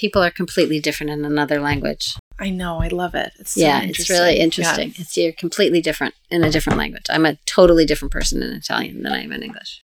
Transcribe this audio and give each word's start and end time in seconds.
people 0.00 0.22
are 0.22 0.30
completely 0.30 0.80
different 0.80 1.12
in 1.12 1.24
another 1.24 1.60
language. 1.60 2.16
I 2.38 2.50
know. 2.50 2.80
I 2.80 2.88
love 2.88 3.14
it. 3.14 3.32
It's 3.38 3.52
so 3.52 3.60
yeah, 3.60 3.82
it's 3.82 4.08
really 4.08 4.38
interesting. 4.38 4.88
Yeah. 4.88 5.02
It's 5.02 5.16
you're 5.16 5.32
completely 5.32 5.82
different 5.82 6.14
in 6.30 6.42
a 6.42 6.50
different 6.50 6.78
language. 6.78 7.04
I'm 7.10 7.26
a 7.26 7.36
totally 7.44 7.84
different 7.84 8.12
person 8.12 8.42
in 8.42 8.52
Italian 8.54 9.02
than 9.02 9.12
I 9.12 9.22
am 9.22 9.32
in 9.32 9.42
English. 9.42 9.82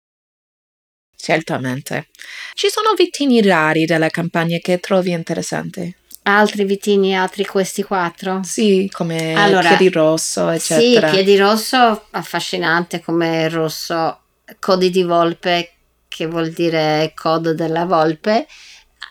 Certamente. 1.19 2.07
Ci 2.55 2.69
sono 2.71 2.95
vitigni 2.97 3.43
rari 3.43 3.85
della 3.85 4.09
campagna 4.09 4.59
che 4.59 4.79
trovi 4.79 5.11
interessanti? 5.11 5.95
Altri 6.23 6.65
vitigni, 6.65 7.15
altri 7.15 7.45
questi 7.45 7.83
quattro? 7.83 8.41
Sì, 8.43 8.89
come 8.91 9.35
Allora, 9.35 9.77
piedi 9.77 9.91
rosso, 9.91 10.49
eccetera. 10.49 11.09
Sì, 11.09 11.15
piedi 11.15 11.37
rosso, 11.37 12.07
affascinante 12.11 13.01
come 13.01 13.49
rosso, 13.49 14.21
codi 14.59 14.91
di 14.91 15.03
volpe, 15.05 15.73
che 16.09 16.27
vuol 16.27 16.51
dire 16.51 17.13
codo 17.15 17.55
della 17.55 17.85
volpe, 17.85 18.47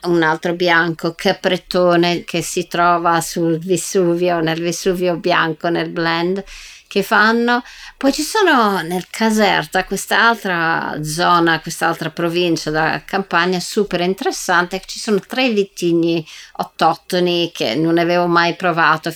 un 0.07 0.23
altro 0.23 0.53
bianco, 0.53 1.13
capretone, 1.15 2.23
che 2.23 2.41
si 2.41 2.67
trova 2.67 3.21
sul 3.21 3.59
Vesuvio, 3.59 4.39
nel 4.39 4.61
Vesuvio 4.61 5.17
bianco, 5.17 5.69
nel 5.69 5.89
blend 5.89 6.43
che 6.87 7.03
fanno. 7.03 7.61
Poi 7.97 8.13
ci 8.13 8.21
sono 8.21 8.81
nel 8.81 9.07
Caserta 9.09 9.83
quest'altra 9.83 10.97
zona, 11.01 11.59
quest'altra 11.59 12.09
provincia 12.09 12.71
da 12.71 13.03
campagna 13.05 13.59
super 13.59 14.01
interessante. 14.01 14.81
Ci 14.85 14.99
sono 14.99 15.19
tre 15.19 15.49
vitigni 15.49 16.25
autoctoni 16.53 17.51
che 17.53 17.75
non 17.75 17.97
avevo 17.97 18.27
mai 18.27 18.55
provato. 18.55 19.13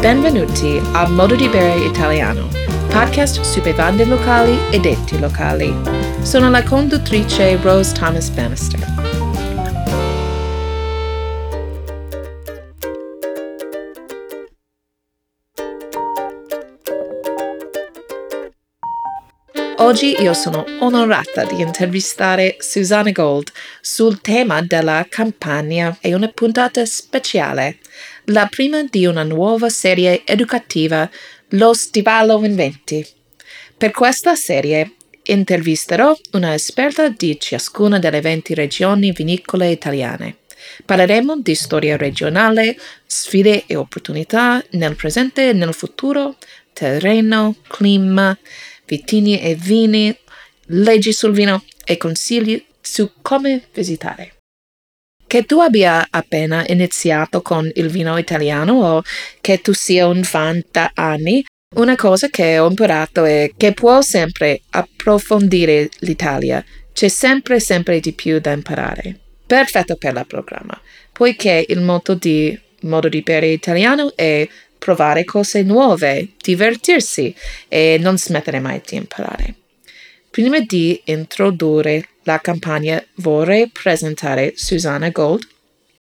Benvenuti 0.00 0.78
a 0.92 1.08
Modo 1.08 1.34
di 1.34 1.48
Bere 1.48 1.80
Italiano, 1.80 2.48
podcast 2.88 3.40
su 3.42 3.60
bevande 3.60 4.04
locali 4.04 4.58
e 4.70 4.80
detti 4.80 5.18
locali. 5.18 5.74
Sono 6.22 6.50
la 6.50 6.62
conduttrice 6.62 7.56
Rose 7.62 7.92
Thomas 7.94 8.28
Bannister. 8.30 9.04
Oggi 19.78 20.16
io 20.18 20.32
sono 20.32 20.64
onorata 20.80 21.44
di 21.44 21.60
intervistare 21.60 22.56
Susanna 22.58 23.10
Gold 23.10 23.50
sul 23.82 24.20
tema 24.20 24.62
della 24.62 25.06
campagna 25.08 25.98
e 26.00 26.14
una 26.14 26.28
puntata 26.28 26.86
speciale, 26.86 27.80
la 28.26 28.46
prima 28.46 28.82
di 28.82 29.04
una 29.04 29.24
nuova 29.24 29.68
serie 29.68 30.22
educativa, 30.24 31.08
Lo 31.50 31.74
Stivalo 31.74 32.42
in 32.44 32.56
20. 32.56 33.06
Per 33.76 33.90
questa 33.90 34.34
serie 34.34 34.94
intervisterò 35.24 36.16
una 36.32 36.54
esperta 36.54 37.08
di 37.10 37.38
ciascuna 37.38 37.98
delle 37.98 38.20
20 38.20 38.54
regioni 38.54 39.12
vinicole 39.12 39.70
italiane. 39.70 40.38
Parleremo 40.84 41.40
di 41.40 41.54
storia 41.54 41.96
regionale, 41.96 42.76
sfide 43.06 43.64
e 43.66 43.76
opportunità 43.76 44.64
nel 44.70 44.96
presente 44.96 45.50
e 45.50 45.52
nel 45.52 45.74
futuro, 45.74 46.36
terreno, 46.72 47.56
clima, 47.68 48.36
vitigni 48.86 49.40
e 49.40 49.54
vini, 49.54 50.16
leggi 50.68 51.12
sul 51.12 51.32
vino 51.32 51.62
e 51.84 51.98
consigli 51.98 52.64
su 52.80 53.10
come 53.20 53.64
visitare. 53.72 54.43
Che 55.34 55.46
tu 55.46 55.58
abbia 55.58 56.06
appena 56.10 56.64
iniziato 56.68 57.42
con 57.42 57.68
il 57.74 57.88
vino 57.88 58.16
italiano 58.18 58.74
o 58.74 59.02
che 59.40 59.60
tu 59.60 59.72
sia 59.72 60.06
un 60.06 60.22
fan 60.22 60.62
da 60.70 60.92
anni, 60.94 61.44
una 61.74 61.96
cosa 61.96 62.28
che 62.28 62.60
ho 62.60 62.68
imparato 62.68 63.24
è 63.24 63.50
che 63.56 63.72
può 63.72 64.00
sempre 64.00 64.60
approfondire 64.70 65.88
l'Italia. 66.02 66.64
C'è 66.92 67.08
sempre, 67.08 67.58
sempre 67.58 67.98
di 67.98 68.12
più 68.12 68.38
da 68.38 68.52
imparare. 68.52 69.18
Perfetto 69.44 69.96
per 69.96 70.14
il 70.14 70.24
programma, 70.24 70.80
poiché 71.10 71.64
il 71.66 71.80
motto 71.80 72.14
di 72.14 72.56
modo 72.82 73.08
di 73.08 73.22
bere 73.22 73.48
italiano 73.48 74.12
è 74.14 74.48
provare 74.78 75.24
cose 75.24 75.62
nuove, 75.62 76.28
divertirsi 76.40 77.34
e 77.66 77.98
non 78.00 78.16
smettere 78.18 78.60
mai 78.60 78.80
di 78.86 78.94
imparare. 78.94 79.54
Prima 80.30 80.60
di 80.60 81.00
introdurre 81.06 82.10
la 82.24 82.40
campagna 82.40 83.02
vorrei 83.16 83.68
presentare 83.68 84.52
Susanna 84.56 85.10
Gold. 85.10 85.46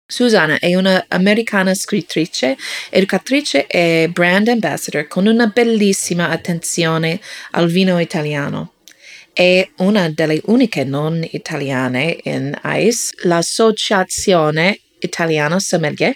Susanna 0.06 0.58
è 0.58 0.74
una 0.74 1.04
americana 1.08 1.72
scrittrice, 1.72 2.56
educatrice 2.90 3.66
e 3.66 4.10
brand 4.12 4.48
ambassador 4.48 5.06
con 5.06 5.26
una 5.26 5.46
bellissima 5.46 6.28
attenzione 6.28 7.20
al 7.52 7.68
vino 7.68 7.98
italiano. 8.00 8.74
È 9.32 9.66
una 9.78 10.08
delle 10.08 10.40
uniche 10.46 10.82
non 10.82 11.24
italiane 11.30 12.18
in 12.24 12.58
ICE, 12.62 13.14
l'associazione 13.22 14.80
italiana 15.02 15.60
sommelier. 15.60 16.14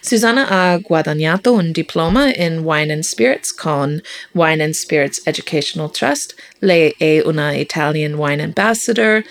Susanna 0.00 0.46
ha 0.48 0.78
guadagnato 0.78 1.52
un 1.52 1.72
diploma 1.72 2.32
in 2.34 2.58
Wine 2.64 2.92
and 2.92 3.02
Spirits 3.02 3.52
con 3.52 4.00
Wine 4.32 4.62
and 4.62 4.74
Spirits 4.74 5.20
Educational 5.24 5.90
Trust. 5.90 6.34
Lei 6.60 6.94
è 6.98 7.20
una 7.24 7.52
Italian 7.52 8.14
Wine 8.14 8.42
Ambassador 8.42 9.22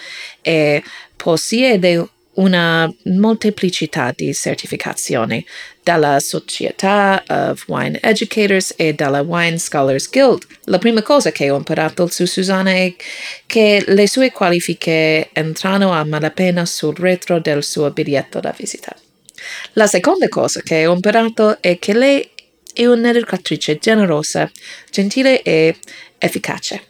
e 0.42 0.84
possiede 1.18 2.08
una 2.36 2.92
molteplicità 3.04 4.12
di 4.16 4.34
certificazioni 4.34 5.46
dalla 5.84 6.20
Società 6.20 7.24
of 7.28 7.66
Wine 7.68 8.00
Educators 8.02 8.74
e 8.78 8.94
dalla 8.94 9.22
Wine 9.22 9.58
Scholars 9.58 10.10
Guild. 10.10 10.46
La 10.66 10.80
prima 10.80 11.02
cosa 11.02 11.32
che 11.32 11.50
ho 11.50 11.58
imparato 11.58 12.08
su 12.08 12.26
Susanna 12.26 12.72
è 12.72 12.94
che 13.46 13.84
le 13.86 14.08
sue 14.08 14.32
qualifiche 14.32 15.30
entrano 15.34 15.92
a 15.92 16.06
malapena 16.06 16.66
sul 16.66 16.96
retro 16.96 17.40
del 17.40 17.64
suo 17.64 17.92
biglietto 17.92 18.40
da 18.40 18.54
visita. 18.58 18.96
La 19.74 19.88
seconda 19.88 20.30
cosa 20.30 20.62
che 20.62 20.86
ho 20.86 20.94
imparato 20.94 21.62
è 21.62 21.78
che 21.78 21.94
lei 21.94 22.30
è 22.74 22.86
un'educatrice 22.86 23.78
generosa, 23.78 24.50
gentile 24.90 25.42
e 25.42 25.76
efficace. 26.18 26.82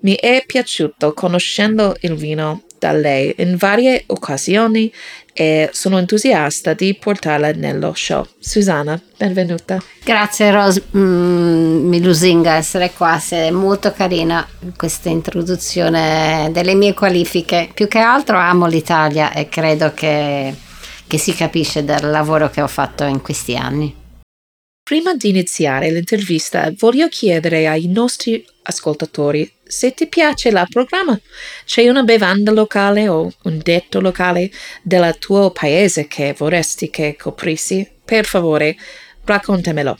Mi 0.00 0.14
è 0.16 0.44
piaciuto 0.46 1.14
conoscendo 1.14 1.96
il 2.00 2.14
vino 2.14 2.64
da 2.78 2.92
lei 2.92 3.34
in 3.38 3.56
varie 3.56 4.04
occasioni 4.08 4.92
e 5.34 5.68
sono 5.72 5.98
entusiasta 5.98 6.72
di 6.72 6.94
portarla 6.94 7.50
nello 7.50 7.92
show. 7.94 8.24
Susanna, 8.38 8.98
benvenuta. 9.18 9.82
Grazie 10.02 10.50
Rose, 10.52 10.84
mm, 10.96 11.88
mi 11.88 12.00
lusinga 12.00 12.54
essere 12.54 12.92
qua, 12.92 13.18
sei 13.18 13.50
molto 13.50 13.92
carina 13.92 14.46
questa 14.76 15.08
introduzione 15.08 16.48
delle 16.52 16.74
mie 16.74 16.94
qualifiche. 16.94 17.68
Più 17.74 17.88
che 17.88 17.98
altro 17.98 18.38
amo 18.38 18.66
l'Italia 18.66 19.32
e 19.32 19.48
credo 19.48 19.92
che, 19.92 20.54
che 21.06 21.18
si 21.18 21.34
capisce 21.34 21.84
dal 21.84 22.08
lavoro 22.08 22.48
che 22.48 22.62
ho 22.62 22.68
fatto 22.68 23.04
in 23.04 23.20
questi 23.20 23.56
anni. 23.56 24.02
Prima 24.84 25.14
di 25.14 25.30
iniziare 25.30 25.90
l'intervista 25.90 26.70
voglio 26.76 27.08
chiedere 27.08 27.66
ai 27.66 27.86
nostri 27.86 28.44
ascoltatori 28.64 29.50
se 29.66 29.94
ti 29.94 30.08
piace 30.08 30.50
il 30.50 30.66
programma, 30.68 31.18
c'è 31.64 31.88
una 31.88 32.02
bevanda 32.02 32.50
locale 32.50 33.08
o 33.08 33.32
un 33.44 33.60
detto 33.62 34.00
locale 34.00 34.50
del 34.82 35.16
tuo 35.18 35.52
paese 35.52 36.06
che 36.06 36.34
vorresti 36.36 36.90
che 36.90 37.16
coprissi? 37.18 37.88
Per 38.04 38.26
favore, 38.26 38.76
raccontamelo. 39.24 39.96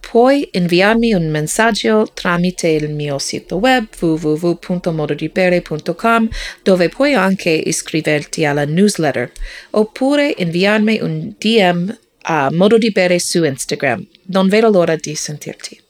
Puoi 0.00 0.48
inviarmi 0.52 1.12
un 1.12 1.28
messaggio 1.28 2.08
tramite 2.14 2.68
il 2.68 2.94
mio 2.94 3.18
sito 3.18 3.56
web 3.56 3.86
www.mododibere.com 4.00 6.28
dove 6.62 6.88
puoi 6.88 7.12
anche 7.12 7.50
iscriverti 7.50 8.46
alla 8.46 8.64
newsletter 8.64 9.30
oppure 9.72 10.32
inviarmi 10.38 11.00
un 11.02 11.34
DM 11.36 11.94
a 12.28 12.50
Modo 12.52 12.78
di 12.78 12.90
Bere 12.90 13.18
su 13.18 13.44
Instagram. 13.44 14.06
Non 14.26 14.48
vedo 14.48 14.68
l'ora 14.70 14.96
di 14.96 15.14
sentirti. 15.14 15.80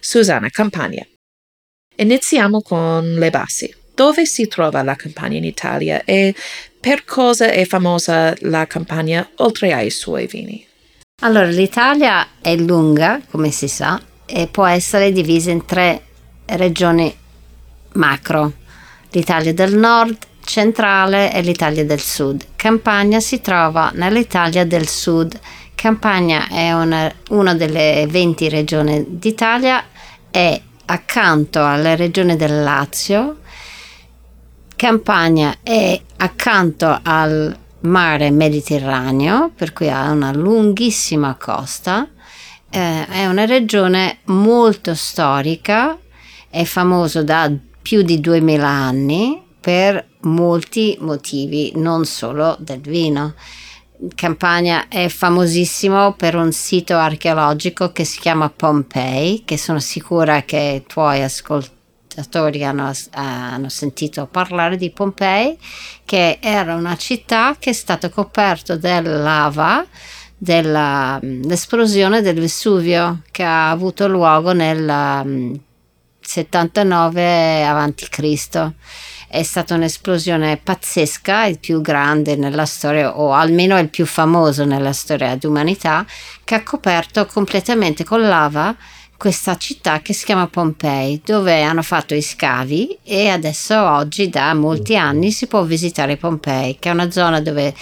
Susanna 0.00 0.48
Campagna. 0.48 1.06
Iniziamo 1.96 2.60
con 2.62 3.14
le 3.14 3.30
basi. 3.30 3.72
Dove 3.94 4.26
si 4.26 4.48
trova 4.48 4.82
la 4.82 4.96
campagna 4.96 5.36
in 5.36 5.44
Italia 5.44 6.02
e 6.04 6.34
per 6.80 7.04
cosa 7.04 7.46
è 7.52 7.64
famosa 7.64 8.34
la 8.40 8.66
campagna 8.66 9.30
oltre 9.36 9.72
ai 9.72 9.90
suoi 9.90 10.26
vini? 10.26 10.66
Allora, 11.22 11.46
l'Italia 11.46 12.26
è 12.40 12.56
lunga, 12.56 13.20
come 13.30 13.52
si 13.52 13.68
sa, 13.68 14.02
e 14.26 14.48
può 14.48 14.66
essere 14.66 15.12
divisa 15.12 15.52
in 15.52 15.64
tre 15.64 16.02
regioni 16.46 17.16
macro. 17.92 18.52
L'Italia 19.10 19.54
del 19.54 19.76
nord, 19.76 20.18
centrale 20.44 21.32
e 21.32 21.40
l'Italia 21.42 21.84
del 21.84 22.00
sud. 22.00 22.44
Campania 22.56 23.20
si 23.20 23.40
trova 23.40 23.92
nell'Italia 23.94 24.66
del 24.66 24.88
sud. 24.88 25.38
Campania 25.74 26.48
è 26.48 26.72
una, 26.72 27.12
una 27.30 27.54
delle 27.54 28.06
20 28.08 28.48
regioni 28.48 29.04
d'Italia 29.08 29.84
e 30.30 30.62
accanto 30.86 31.64
alla 31.64 31.94
regione 31.94 32.36
del 32.36 32.62
Lazio, 32.62 33.38
Campania 34.76 35.58
è 35.62 35.98
accanto 36.16 36.98
al 37.02 37.56
mare 37.80 38.30
Mediterraneo, 38.30 39.50
per 39.54 39.72
cui 39.72 39.88
ha 39.88 40.10
una 40.10 40.32
lunghissima 40.32 41.36
costa, 41.36 42.08
eh, 42.68 43.06
è 43.06 43.26
una 43.26 43.44
regione 43.44 44.18
molto 44.24 44.94
storica, 44.94 45.96
è 46.50 46.64
famoso 46.64 47.22
da 47.22 47.50
più 47.80 48.02
di 48.02 48.20
2000 48.20 48.68
anni 48.68 49.42
per 49.60 50.06
molti 50.22 50.96
motivi, 51.00 51.72
non 51.76 52.04
solo 52.04 52.56
del 52.58 52.80
vino. 52.80 53.34
Campania 54.14 54.88
è 54.88 55.08
famosissimo 55.08 56.14
per 56.14 56.34
un 56.34 56.52
sito 56.52 56.96
archeologico 56.96 57.92
che 57.92 58.04
si 58.04 58.18
chiama 58.18 58.50
Pompei, 58.50 59.42
che 59.44 59.56
sono 59.56 59.78
sicura 59.78 60.42
che 60.42 60.82
i 60.82 60.86
tuoi 60.86 61.22
ascoltatori 61.22 62.64
hanno, 62.64 62.92
hanno, 63.12 63.68
sentito 63.68 64.26
parlare 64.26 64.76
di 64.76 64.90
Pompei, 64.90 65.56
che 66.04 66.38
era 66.40 66.74
una 66.74 66.96
città 66.96 67.56
che 67.58 67.70
è 67.70 67.72
stata 67.72 68.08
coperta 68.08 68.76
della 68.76 69.16
lava 69.16 69.86
dell'esplosione 70.36 72.20
del 72.20 72.40
Vesuvio 72.40 73.22
che 73.30 73.44
ha 73.44 73.70
avuto 73.70 74.08
luogo 74.08 74.52
nel 74.52 75.60
79 76.20 77.64
a.C. 77.64 78.72
È 79.34 79.42
stata 79.42 79.74
un'esplosione 79.74 80.60
pazzesca, 80.62 81.46
il 81.46 81.58
più 81.58 81.80
grande 81.80 82.36
nella 82.36 82.66
storia, 82.66 83.18
o 83.18 83.32
almeno 83.32 83.76
il 83.80 83.88
più 83.88 84.06
famoso 84.06 84.64
nella 84.64 84.92
storia 84.92 85.34
dell'umanità, 85.34 86.06
che 86.44 86.54
ha 86.54 86.62
coperto 86.62 87.26
completamente 87.26 88.04
con 88.04 88.20
lava 88.20 88.76
questa 89.16 89.56
città 89.56 90.00
che 90.02 90.12
si 90.12 90.24
chiama 90.24 90.46
Pompei, 90.46 91.20
dove 91.24 91.62
hanno 91.62 91.82
fatto 91.82 92.14
i 92.14 92.22
scavi 92.22 92.98
e 93.02 93.26
adesso 93.26 93.76
oggi 93.76 94.28
da 94.28 94.54
molti 94.54 94.96
anni 94.96 95.32
si 95.32 95.48
può 95.48 95.64
visitare 95.64 96.16
Pompei, 96.16 96.76
che 96.78 96.90
è 96.90 96.92
una 96.92 97.10
zona 97.10 97.40
dove 97.40 97.74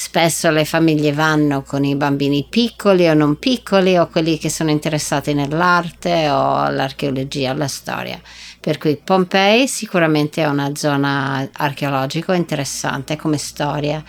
Spesso 0.00 0.50
le 0.50 0.64
famiglie 0.64 1.12
vanno 1.12 1.62
con 1.64 1.82
i 1.82 1.96
bambini 1.96 2.46
piccoli 2.48 3.08
o 3.08 3.14
non 3.14 3.36
piccoli 3.36 3.96
o 3.96 4.06
quelli 4.06 4.38
che 4.38 4.48
sono 4.48 4.70
interessati 4.70 5.34
nell'arte 5.34 6.28
o 6.28 6.54
all'archeologia, 6.54 7.50
alla 7.50 7.66
storia. 7.66 8.20
Per 8.60 8.78
cui 8.78 8.96
Pompei 8.96 9.66
sicuramente 9.66 10.40
è 10.40 10.46
una 10.46 10.72
zona 10.76 11.48
archeologica 11.52 12.32
interessante 12.34 13.16
come 13.16 13.38
storia. 13.38 14.00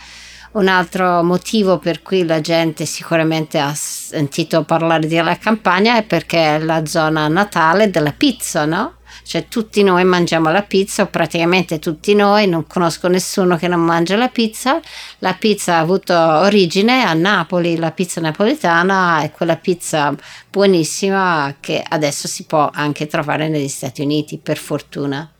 Un 0.51 0.67
altro 0.67 1.21
motivo 1.23 1.77
per 1.77 2.01
cui 2.01 2.25
la 2.25 2.41
gente 2.41 2.85
sicuramente 2.85 3.59
ha 3.59 3.71
sentito 3.75 4.63
parlare 4.63 5.07
della 5.07 5.37
campagna 5.37 5.95
è 5.95 6.03
perché 6.03 6.55
è 6.55 6.59
la 6.59 6.85
zona 6.87 7.27
natale 7.27 7.91
della 7.91 8.13
pizza, 8.13 8.65
no? 8.65 8.95
Cioè 9.23 9.47
tutti 9.47 9.83
noi 9.83 10.03
mangiamo 10.05 10.49
la 10.49 10.63
pizza, 10.63 11.05
praticamente 11.05 11.77
tutti 11.77 12.15
noi, 12.15 12.47
non 12.47 12.65
conosco 12.65 13.07
nessuno 13.07 13.57
che 13.57 13.67
non 13.67 13.81
mangia 13.81 14.15
la 14.15 14.29
pizza. 14.29 14.79
La 15.19 15.35
pizza 15.35 15.75
ha 15.75 15.79
avuto 15.79 16.15
origine 16.15 17.03
a 17.03 17.13
Napoli, 17.13 17.77
la 17.77 17.91
pizza 17.91 18.19
napoletana 18.19 19.21
è 19.21 19.31
quella 19.31 19.55
pizza 19.55 20.15
buonissima 20.49 21.57
che 21.59 21.83
adesso 21.87 22.27
si 22.27 22.45
può 22.45 22.71
anche 22.73 23.05
trovare 23.05 23.49
negli 23.49 23.67
Stati 23.67 24.01
Uniti, 24.01 24.39
per 24.39 24.57
fortuna. 24.57 25.31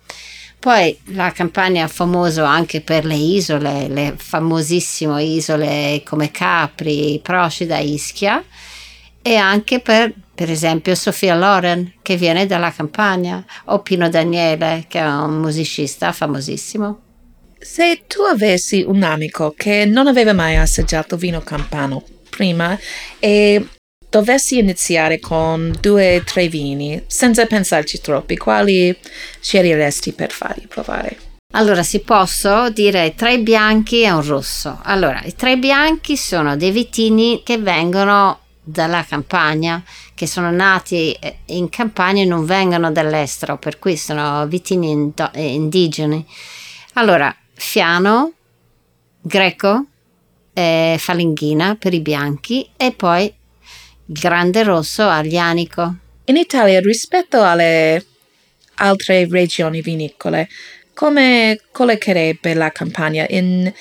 Poi 0.60 0.98
la 1.06 1.32
campagna 1.32 1.86
è 1.86 1.88
famosa 1.88 2.48
anche 2.48 2.82
per 2.82 3.06
le 3.06 3.16
isole, 3.16 3.88
le 3.88 4.16
famosissime 4.18 5.24
isole 5.24 6.02
come 6.06 6.32
Capri, 6.32 7.20
Procida, 7.24 7.78
Ischia 7.78 8.44
e 9.22 9.36
anche 9.36 9.80
per 9.80 10.14
per 10.40 10.50
esempio 10.50 10.96
Sofia 10.96 11.36
Loren 11.36 11.96
che 12.02 12.16
viene 12.16 12.46
dalla 12.46 12.72
campagna 12.72 13.44
o 13.66 13.82
Pino 13.82 14.08
Daniele 14.08 14.86
che 14.88 15.00
è 15.00 15.06
un 15.06 15.38
musicista 15.38 16.14
famosissimo. 16.14 17.02
Se 17.60 18.04
tu 18.08 18.22
avessi 18.22 18.82
un 18.88 19.04
amico 19.04 19.54
che 19.54 19.84
non 19.84 20.08
aveva 20.08 20.32
mai 20.32 20.56
assaggiato 20.56 21.18
vino 21.18 21.42
campano 21.42 22.02
prima 22.30 22.80
e 23.20 23.68
dovessi 24.10 24.58
iniziare 24.58 25.20
con 25.20 25.74
due 25.80 26.18
o 26.18 26.24
tre 26.24 26.48
vini 26.48 27.04
senza 27.08 27.46
pensarci 27.46 28.02
troppi, 28.02 28.38
quali 28.38 28.96
sceglieresti 29.40 30.14
per 30.14 30.32
fargli 30.32 30.68
provare? 30.68 31.18
Allora, 31.54 31.82
si 31.82 32.02
posso 32.02 32.70
dire 32.70 33.16
tre 33.16 33.40
bianchi 33.40 34.04
e 34.04 34.12
un 34.12 34.24
rosso. 34.24 34.80
Allora, 34.84 35.22
i 35.24 35.34
tre 35.36 35.58
bianchi 35.58 36.16
sono 36.16 36.56
dei 36.56 36.70
vitini 36.70 37.42
che 37.44 37.58
vengono 37.58 38.42
dalla 38.62 39.04
campagna, 39.04 39.84
che 40.14 40.28
sono 40.28 40.52
nati 40.52 41.12
eh, 41.14 41.40
in 41.46 41.70
campagna 41.70 42.22
e 42.22 42.26
non 42.26 42.46
vengono 42.46 42.92
dall'estero, 42.92 43.58
per 43.58 43.80
cui 43.80 43.98
sono 43.98 44.46
vitini 44.46 45.12
eh, 45.34 45.54
indigeni. 45.54 46.24
Allora, 46.94 47.36
fiano, 47.54 48.34
greco, 49.20 49.86
eh, 50.54 50.98
falinghina 51.00 51.78
per 51.80 51.96
i 51.96 52.02
bianchi 52.02 52.70
e 52.78 52.92
poi 52.92 53.34
grande 54.12 54.64
rosso 54.64 55.08
aglianico. 55.08 55.96
In 56.26 56.36
Italia, 56.36 56.80
rispetto 56.80 57.44
alle 57.44 58.04
altre 58.76 59.28
regioni 59.30 59.82
vinicole, 59.82 60.50
come 60.94 61.60
collocherebbe 61.72 62.56
la 62.56 62.72
campagna 62.72 63.26
in 63.30 63.72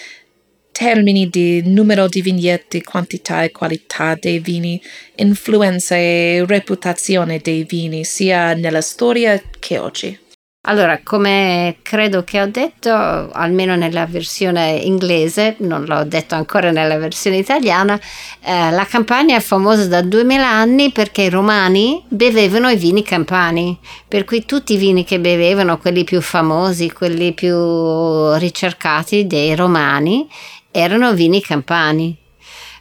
termini 0.70 1.28
di 1.28 1.62
numero 1.64 2.08
di 2.08 2.20
vigneti, 2.20 2.82
quantità 2.82 3.42
e 3.42 3.50
qualità 3.50 4.16
dei 4.20 4.38
vini, 4.38 4.80
influenza 5.16 5.96
e 5.96 6.44
reputazione 6.46 7.38
dei 7.38 7.64
vini, 7.64 8.04
sia 8.04 8.52
nella 8.52 8.82
storia 8.82 9.42
che 9.58 9.78
oggi. 9.78 10.18
Allora, 10.62 11.00
come 11.02 11.76
credo 11.82 12.24
che 12.24 12.42
ho 12.42 12.46
detto, 12.46 12.90
almeno 12.90 13.74
nella 13.76 14.04
versione 14.06 14.72
inglese, 14.72 15.54
non 15.60 15.84
l'ho 15.84 16.04
detto 16.04 16.34
ancora 16.34 16.70
nella 16.72 16.98
versione 16.98 17.38
italiana, 17.38 17.98
eh, 18.42 18.70
la 18.70 18.84
Campania 18.84 19.36
è 19.36 19.40
famosa 19.40 19.86
da 19.86 20.02
2000 20.02 20.46
anni 20.46 20.90
perché 20.90 21.22
i 21.22 21.30
romani 21.30 22.02
bevevano 22.08 22.68
i 22.68 22.76
vini 22.76 23.02
campani, 23.02 23.78
per 24.06 24.24
cui 24.24 24.44
tutti 24.44 24.74
i 24.74 24.76
vini 24.76 25.04
che 25.04 25.20
bevevano, 25.20 25.78
quelli 25.78 26.04
più 26.04 26.20
famosi, 26.20 26.92
quelli 26.92 27.32
più 27.32 28.34
ricercati 28.34 29.26
dei 29.26 29.54
romani, 29.54 30.28
erano 30.70 31.14
vini 31.14 31.40
campani, 31.40 32.14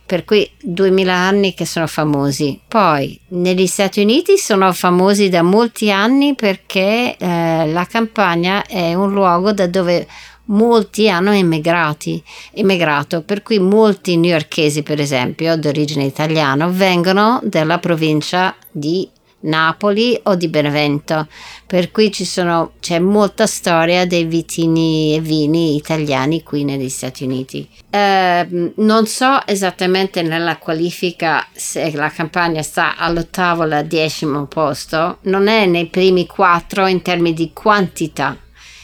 per 0.08 0.26
cui 0.26 0.50
2000 0.60 1.14
anni 1.14 1.54
che 1.54 1.66
sono 1.66 1.86
famosi. 1.86 2.60
Poi 2.68 3.20
negli 3.30 3.68
Stati 3.68 4.02
Uniti 4.02 4.38
sono 4.38 4.72
famosi 4.72 5.30
da 5.30 5.44
molti 5.44 5.92
anni 5.92 6.34
perché 6.34 7.16
eh, 7.18 7.68
la 7.68 7.86
campagna 7.86 8.66
è 8.66 8.94
un 8.96 9.12
luogo 9.12 9.52
da 9.52 9.68
dove 9.68 10.08
molti 10.46 11.10
hanno 11.10 11.32
emigrati, 11.32 12.24
emigrato, 12.54 13.22
per 13.22 13.44
cui 13.44 13.60
molti 13.60 14.16
newyorkesi, 14.16 14.82
per 14.82 15.02
esempio, 15.02 15.58
d'origine 15.58 16.06
italiana, 16.06 16.68
vengono 16.68 17.42
dalla 17.44 17.80
provincia 17.80 18.56
di 18.72 19.10
Napoli 19.40 20.20
o 20.24 20.36
di 20.36 20.48
Benevento, 20.48 21.28
per 21.66 21.92
cui 21.92 22.12
sono, 22.14 22.74
c'è 22.80 23.00
molta 23.00 23.46
storia 23.46 24.06
dei 24.06 24.26
vitini 24.26 25.16
e 25.16 25.20
vini 25.20 25.76
italiani 25.76 26.44
qui 26.44 26.64
negli 26.64 26.90
Stati 26.90 27.24
Uniti. 27.24 27.68
Eh, 27.90 28.74
non 28.76 29.06
so 29.06 29.46
esattamente 29.46 30.22
nella 30.22 30.58
qualifica 30.58 31.46
se 31.54 31.92
la 31.94 32.10
campagna 32.10 32.62
sta 32.62 32.98
all'ottavo 32.98 33.64
o 33.64 33.66
al 33.66 33.86
decimo 33.86 34.46
posto, 34.46 35.20
non 35.24 35.48
è 35.48 35.66
nei 35.66 35.88
primi 35.88 36.26
quattro 36.26 36.88
in 36.88 37.02
termini 37.02 37.36
di 37.36 37.52
quantità. 37.54 38.36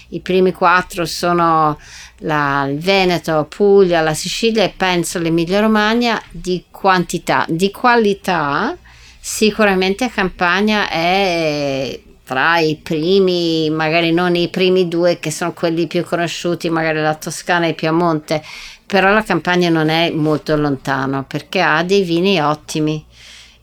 I 0.09 0.19
primi 0.19 0.51
quattro 0.51 1.05
sono 1.05 1.79
la, 2.19 2.67
il 2.69 2.77
Veneto, 2.77 3.47
Puglia, 3.49 4.01
la 4.01 4.13
Sicilia 4.13 4.63
e 4.63 4.69
penso 4.69 5.17
l'Emilia 5.17 5.59
Romagna 5.59 6.21
di 6.29 6.65
quantità. 6.69 7.45
Di 7.49 7.71
qualità 7.71 8.77
Sicuramente 9.25 10.09
Campania 10.09 10.89
è 10.89 11.97
tra 12.25 12.57
i 12.57 12.75
primi, 12.75 13.69
magari 13.69 14.11
non 14.11 14.35
i 14.35 14.49
primi 14.49 14.89
due 14.89 15.17
che 15.19 15.31
sono 15.31 15.53
quelli 15.53 15.87
più 15.87 16.03
conosciuti, 16.03 16.69
magari 16.69 16.99
la 16.99 17.15
Toscana 17.15 17.65
e 17.65 17.69
il 17.69 17.75
Piemonte, 17.75 18.43
però 18.85 19.13
la 19.13 19.23
Campania 19.23 19.69
non 19.69 19.87
è 19.87 20.09
molto 20.11 20.57
lontano 20.57 21.23
perché 21.23 21.61
ha 21.61 21.81
dei 21.83 22.03
vini 22.03 22.41
ottimi, 22.41 23.05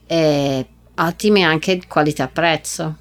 e 0.07 0.65
ottimi 0.95 1.45
anche 1.45 1.79
qualità-prezzo. 1.87 2.97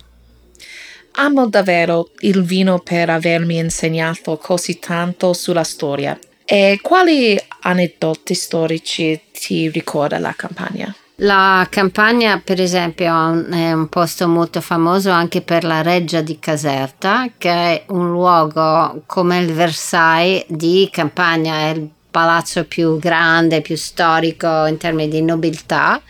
Amo 1.13 1.49
davvero 1.49 2.11
il 2.19 2.43
vino 2.43 2.79
per 2.81 3.09
avermi 3.09 3.57
insegnato 3.57 4.37
così 4.37 4.79
tanto 4.79 5.33
sulla 5.33 5.65
storia. 5.65 6.19
E 6.45 6.79
quali 6.83 7.41
aneddoti 7.61 8.35
storici 8.35 9.19
ti 9.33 9.71
ricorda 9.71 10.19
la 10.19 10.35
Campania? 10.37 10.95
La 11.23 11.67
Campania, 11.69 12.41
per 12.43 12.63
esempio, 12.63 13.45
è 13.51 13.73
un 13.73 13.89
posto 13.91 14.27
molto 14.27 14.63
famoso 14.63 15.11
anche 15.11 15.43
per 15.43 15.65
la 15.65 15.83
Reggia 15.83 16.23
di 16.23 16.39
Caserta, 16.39 17.29
che 17.37 17.51
è 17.51 17.85
un 17.89 18.09
luogo 18.09 19.03
come 19.05 19.39
il 19.41 19.53
Versailles 19.53 20.47
di 20.49 20.89
Campania, 20.91 21.55
è 21.57 21.69
il 21.75 21.91
palazzo 22.11 22.65
più 22.65 22.99
grande, 22.99 23.61
più 23.61 23.77
storico 23.77 24.65
in 24.65 24.79
termini 24.79 25.11
di 25.11 25.21
nobiltà. 25.21 26.01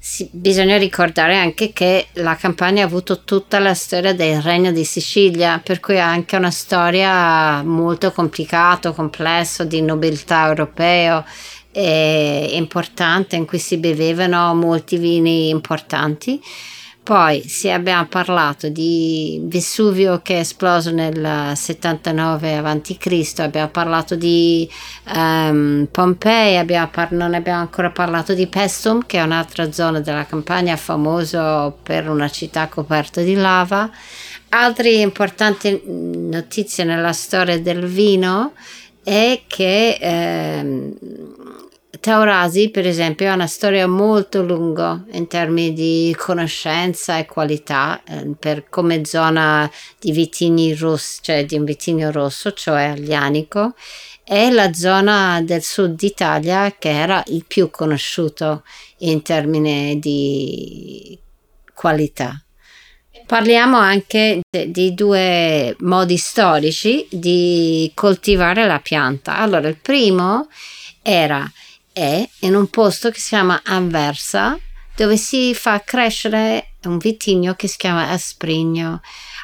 Si, 0.00 0.28
bisogna 0.32 0.78
ricordare 0.78 1.36
anche 1.36 1.72
che 1.72 2.08
la 2.14 2.34
Campania 2.34 2.82
ha 2.82 2.86
avuto 2.86 3.22
tutta 3.22 3.60
la 3.60 3.72
storia 3.72 4.14
del 4.14 4.42
Regno 4.42 4.72
di 4.72 4.84
Sicilia, 4.84 5.60
per 5.62 5.78
cui 5.78 6.00
ha 6.00 6.08
anche 6.08 6.34
una 6.34 6.50
storia 6.50 7.62
molto 7.62 8.10
complicata, 8.10 8.90
complessa 8.90 9.62
di 9.62 9.80
nobiltà 9.80 10.48
europeo 10.48 11.24
importante 11.80 13.36
in 13.36 13.46
cui 13.46 13.58
si 13.58 13.78
bevevano 13.78 14.54
molti 14.54 14.96
vini 14.96 15.48
importanti, 15.48 16.40
Poi 17.04 17.46
se 17.46 17.70
abbiamo 17.70 18.06
parlato 18.06 18.70
di 18.70 19.38
Vesuvio 19.44 20.22
che 20.22 20.36
è 20.36 20.38
esploso 20.38 20.90
nel 20.90 21.52
79 21.54 22.56
a.C., 22.56 23.34
abbiamo 23.40 23.68
parlato 23.68 24.14
di 24.14 24.66
um, 25.14 25.86
Pompei, 25.90 26.56
abbiamo 26.56 26.88
par- 26.88 27.12
non 27.12 27.34
abbiamo 27.34 27.60
ancora 27.60 27.90
parlato 27.90 28.32
di 28.32 28.46
Pestum 28.46 29.04
che 29.04 29.18
è 29.18 29.22
un'altra 29.22 29.70
zona 29.70 30.00
della 30.00 30.24
campagna 30.24 30.76
famoso 30.76 31.76
per 31.82 32.08
una 32.08 32.30
città 32.30 32.68
coperta 32.68 33.20
di 33.20 33.34
lava. 33.34 33.90
Altre 34.48 34.88
importanti 34.92 35.82
notizie 35.84 36.84
nella 36.84 37.12
storia 37.12 37.60
del 37.60 37.84
vino 37.84 38.52
è 39.02 39.42
che 39.46 39.98
eh, 40.00 40.94
Taurasi, 42.04 42.68
per 42.68 42.86
esempio, 42.86 43.30
ha 43.30 43.32
una 43.32 43.46
storia 43.46 43.86
molto 43.86 44.42
lunga 44.42 45.02
in 45.12 45.26
termini 45.26 45.72
di 45.72 46.14
conoscenza 46.18 47.16
e 47.16 47.24
qualità 47.24 48.02
eh, 48.04 48.30
per 48.38 48.68
come 48.68 49.06
zona 49.06 49.70
di 49.98 50.12
vitigni 50.12 50.74
rossi, 50.74 51.20
cioè 51.22 51.46
di 51.46 51.56
un 51.56 51.64
vitigno 51.64 52.10
rosso, 52.10 52.52
cioè 52.52 52.88
aglianico, 52.88 53.74
è 54.22 54.50
la 54.50 54.74
zona 54.74 55.40
del 55.42 55.62
sud 55.62 55.94
d'Italia 55.94 56.74
che 56.78 56.90
era 56.90 57.22
il 57.28 57.46
più 57.48 57.70
conosciuto 57.70 58.64
in 58.98 59.22
termini 59.22 59.98
di 59.98 61.18
qualità. 61.72 62.38
Parliamo 63.24 63.78
anche 63.78 64.42
di 64.66 64.92
due 64.92 65.74
modi 65.78 66.18
storici 66.18 67.06
di 67.10 67.90
coltivare 67.94 68.66
la 68.66 68.80
pianta. 68.80 69.38
Allora, 69.38 69.68
il 69.68 69.78
primo 69.80 70.48
era 71.00 71.50
è 71.94 72.28
in 72.40 72.56
un 72.56 72.68
posto 72.68 73.10
che 73.10 73.20
si 73.20 73.28
chiama 73.28 73.62
Anversa, 73.64 74.58
dove 74.96 75.16
si 75.16 75.54
fa 75.54 75.80
crescere 75.82 76.72
un 76.82 76.98
vitigno 76.98 77.54
che 77.54 77.68
si 77.68 77.76
chiama 77.78 78.10
Asprigno. 78.10 79.00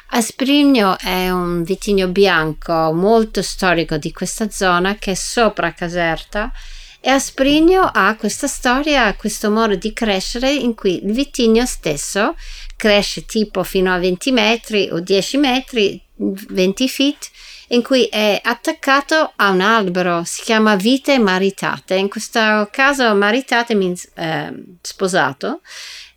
Asprigno 0.09 0.97
è 0.99 1.29
un 1.29 1.63
vitigno 1.63 2.09
bianco 2.09 2.91
molto 2.93 3.41
storico 3.41 3.95
di 3.95 4.11
questa 4.11 4.49
zona 4.49 4.95
che 4.95 5.11
è 5.11 5.15
sopra 5.15 5.73
Caserta 5.73 6.51
e 6.99 7.09
Asprigno 7.09 7.89
ha 7.91 8.15
questa 8.15 8.47
storia, 8.47 9.15
questo 9.15 9.49
modo 9.49 9.75
di 9.75 9.93
crescere 9.93 10.53
in 10.53 10.75
cui 10.75 11.03
il 11.03 11.13
vitigno 11.13 11.65
stesso 11.65 12.35
cresce 12.75 13.25
tipo 13.25 13.63
fino 13.63 13.91
a 13.93 13.97
20 13.97 14.31
metri 14.33 14.89
o 14.91 14.99
10 14.99 15.37
metri, 15.37 16.03
20 16.15 16.89
feet 16.89 17.31
in 17.71 17.83
cui 17.83 18.05
è 18.05 18.39
attaccato 18.43 19.33
a 19.35 19.49
un 19.49 19.61
albero, 19.61 20.23
si 20.25 20.41
chiama 20.41 20.75
vite 20.75 21.17
maritate. 21.19 21.95
In 21.95 22.09
questo 22.09 22.69
caso 22.71 23.13
maritate 23.15 23.75
means 23.75 24.09
eh, 24.15 24.53
sposato. 24.81 25.61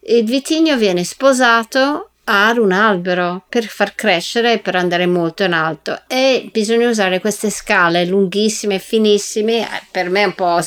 Il 0.00 0.24
vitigno 0.24 0.76
viene 0.76 1.04
sposato 1.04 2.10
ad 2.24 2.56
un 2.56 2.72
albero 2.72 3.44
per 3.48 3.64
far 3.66 3.94
crescere 3.94 4.54
e 4.54 4.58
per 4.58 4.76
andare 4.76 5.06
molto 5.06 5.42
in 5.44 5.52
alto 5.52 6.02
e 6.06 6.48
bisogna 6.50 6.88
usare 6.88 7.20
queste 7.20 7.50
scale 7.50 8.06
lunghissime, 8.06 8.78
finissime, 8.78 9.60
eh, 9.60 9.82
per 9.90 10.10
me 10.10 10.24
un 10.24 10.34
po' 10.34 10.60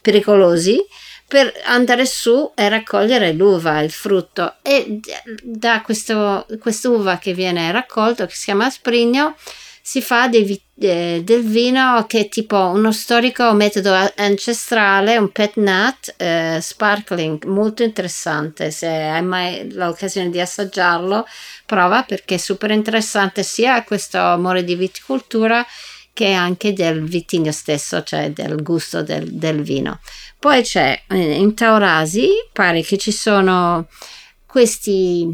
pericolosi, 0.00 0.78
per 1.26 1.52
andare 1.64 2.06
su 2.06 2.52
e 2.54 2.68
raccogliere 2.68 3.32
l'uva, 3.32 3.80
il 3.80 3.90
frutto. 3.90 4.54
E 4.62 5.00
da 5.42 5.82
questo, 5.82 6.46
quest'uva 6.60 7.18
che 7.18 7.34
viene 7.34 7.70
raccolto, 7.72 8.26
che 8.26 8.34
si 8.34 8.44
chiama 8.44 8.70
sprigno, 8.70 9.36
si 9.84 10.00
fa 10.00 10.28
dei, 10.28 10.62
eh, 10.78 11.22
del 11.24 11.42
vino 11.42 12.04
che 12.06 12.20
è 12.20 12.28
tipo 12.28 12.56
uno 12.56 12.92
storico 12.92 13.52
metodo 13.52 13.92
ancestrale, 14.14 15.16
un 15.16 15.32
pet 15.32 15.56
nut 15.56 16.14
eh, 16.18 16.58
sparkling, 16.62 17.44
molto 17.46 17.82
interessante. 17.82 18.70
Se 18.70 18.86
hai 18.86 19.22
mai 19.22 19.72
l'occasione 19.72 20.30
di 20.30 20.40
assaggiarlo, 20.40 21.26
prova 21.66 22.04
perché 22.04 22.36
è 22.36 22.38
super 22.38 22.70
interessante 22.70 23.42
sia 23.42 23.82
questo 23.82 24.18
amore 24.18 24.62
di 24.62 24.76
viticoltura 24.76 25.66
che 26.12 26.30
anche 26.30 26.72
del 26.72 27.02
vitigno 27.02 27.50
stesso, 27.50 28.04
cioè 28.04 28.30
del 28.30 28.62
gusto 28.62 29.02
del, 29.02 29.32
del 29.32 29.62
vino. 29.62 29.98
Poi 30.38 30.62
c'è 30.62 31.02
eh, 31.08 31.34
in 31.34 31.54
Taurasi, 31.54 32.28
pare 32.52 32.82
che 32.82 32.98
ci 32.98 33.10
sono 33.10 33.88
questi, 34.46 35.26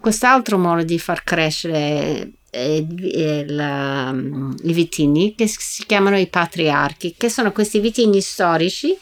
quest'altro 0.00 0.56
modo 0.56 0.82
di 0.82 0.98
far 0.98 1.22
crescere 1.24 2.30
eh, 2.54 3.44
la, 3.48 4.14
i 4.14 4.72
vitigni 4.72 5.34
che 5.34 5.46
si 5.46 5.86
chiamano 5.86 6.18
i 6.18 6.26
patriarchi, 6.26 7.14
che 7.16 7.30
sono 7.30 7.50
questi 7.50 7.80
vitigni 7.80 8.20
storici 8.20 8.96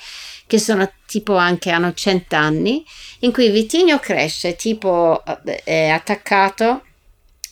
che 0.51 0.59
sono 0.59 0.91
tipo 1.07 1.37
anche 1.37 1.71
hanno 1.71 1.95
cent'anni, 1.95 2.85
in 3.21 3.31
cui 3.31 3.45
il 3.45 3.53
vitigno 3.53 4.01
cresce 4.01 4.57
tipo 4.57 5.23
eh, 5.45 5.63
è 5.63 5.89
attaccato 5.91 6.83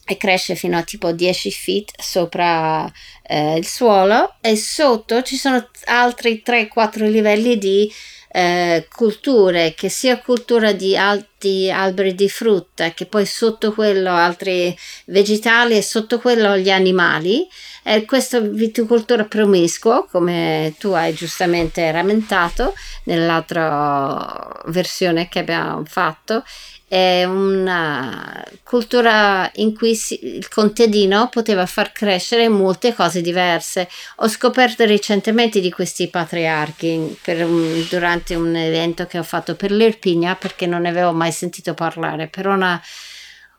e 0.05 0.17
cresce 0.17 0.57
fino 0.57 0.77
a 0.77 0.83
tipo 0.83 1.13
10 1.13 1.51
feet 1.53 1.93
sopra 2.01 2.91
eh, 3.23 3.57
il 3.57 3.67
suolo 3.67 4.35
e 4.41 4.57
sotto 4.57 5.23
ci 5.23 5.37
sono 5.37 5.69
altri 5.85 6.43
3-4 6.45 7.09
livelli 7.09 7.57
di 7.57 7.89
eh, 8.31 8.87
culture, 8.95 9.75
che 9.75 9.89
sia 9.89 10.19
cultura 10.19 10.73
di 10.73 10.97
alti 10.97 11.71
alberi 11.71 12.15
di 12.15 12.29
frutta, 12.29 12.93
che 12.93 13.07
poi 13.07 13.25
sotto 13.25 13.73
quello 13.73 14.11
altri 14.11 14.77
vegetali 15.07 15.77
e 15.77 15.83
sotto 15.83 16.19
quello 16.19 16.57
gli 16.57 16.71
animali. 16.71 17.47
Eh, 17.85 18.05
questa 18.05 18.41
viticoltura 18.41 19.25
promiscuo, 19.25 20.07
come 20.11 20.75
tu 20.79 20.91
hai 20.91 21.15
giustamente 21.15 21.91
rammentato 21.91 22.75
nell'altra 23.05 24.63
versione 24.67 25.29
che 25.29 25.39
abbiamo 25.39 25.85
fatto, 25.87 26.45
è 26.89 27.25
una 27.25 28.43
cultura 28.63 29.51
in 29.57 29.77
cui 29.77 29.95
si, 29.95 30.19
il 30.23 30.49
contadino 30.49 31.29
poteva 31.31 31.67
far 31.67 31.93
crescere 31.93 32.49
molte 32.49 32.95
cose 32.95 33.21
diverse. 33.21 33.89
Ho 34.17 34.29
scoperto 34.29 34.87
recentemente 34.87 35.61
di 35.61 35.71
questi 35.71 36.09
patriarchi 36.09 37.19
un, 37.27 37.87
durante 37.91 38.35
un 38.35 38.57
evento 38.57 39.07
che 39.07 39.19
ho 39.19 39.23
fatto 39.23 39.55
per 39.55 39.71
l'Irpigna 39.71 40.35
perché 40.35 40.67
non 40.67 40.83
ne 40.83 40.89
avevo 40.89 41.13
mai 41.13 41.31
sentito 41.31 41.75
parlare, 41.75 42.27
per 42.27 42.47
una, 42.47 42.81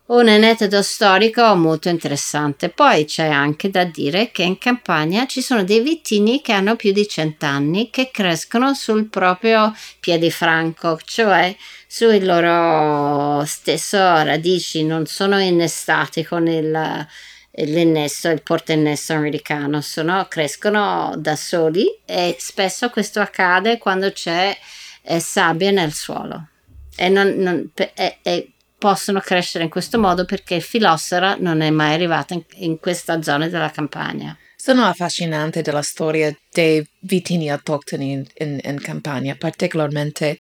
un 0.06 0.26
aneddoto 0.26 0.82
storico 0.82 1.54
molto 1.54 1.88
interessante. 1.88 2.68
Poi 2.68 3.04
c'è 3.04 3.28
anche 3.28 3.70
da 3.70 3.84
dire 3.84 4.32
che 4.32 4.42
in 4.42 4.58
campagna 4.58 5.26
ci 5.26 5.40
sono 5.40 5.62
dei 5.62 5.80
vitigni 5.80 6.40
che 6.40 6.52
hanno 6.52 6.74
più 6.74 6.90
di 6.90 7.06
cent'anni 7.06 7.90
che 7.90 8.10
crescono 8.12 8.74
sul 8.74 9.08
proprio 9.08 9.72
piede 10.00 10.30
franco, 10.30 10.98
cioè 11.04 11.54
sui 11.92 12.22
loro 12.22 13.44
stesso 13.46 13.98
radici, 13.98 14.84
non 14.84 15.06
sono 15.06 15.40
innestati 15.40 16.22
con 16.22 16.46
il, 16.46 17.06
l'innesto, 17.50 18.28
il 18.28 18.44
portainnesto 18.44 19.14
americano, 19.14 19.80
sono, 19.80 20.24
crescono 20.28 21.12
da 21.16 21.34
soli 21.34 21.86
e 22.04 22.36
spesso 22.38 22.90
questo 22.90 23.18
accade 23.18 23.78
quando 23.78 24.12
c'è 24.12 24.56
eh, 25.02 25.18
sabbia 25.18 25.72
nel 25.72 25.92
suolo 25.92 26.50
e, 26.94 27.08
non, 27.08 27.34
non, 27.38 27.68
e, 27.74 28.18
e, 28.22 28.52
possono 28.78 29.18
crescere 29.18 29.64
in 29.64 29.70
questo 29.70 29.98
modo 29.98 30.24
perché 30.24 30.54
il 30.54 30.62
filossera 30.62 31.36
non 31.40 31.60
è 31.60 31.70
mai 31.70 31.94
arrivato 31.94 32.34
in, 32.34 32.44
in 32.58 32.78
questa 32.78 33.20
zona 33.20 33.48
della 33.48 33.70
campagna. 33.70 34.38
Sono 34.54 34.84
affascinante 34.84 35.60
della 35.60 35.82
storia 35.82 36.32
dei 36.52 36.86
vitigni 37.00 37.50
autoctoni 37.50 38.12
in, 38.12 38.24
in, 38.34 38.60
in 38.62 38.80
campagna, 38.80 39.34
particolarmente 39.36 40.38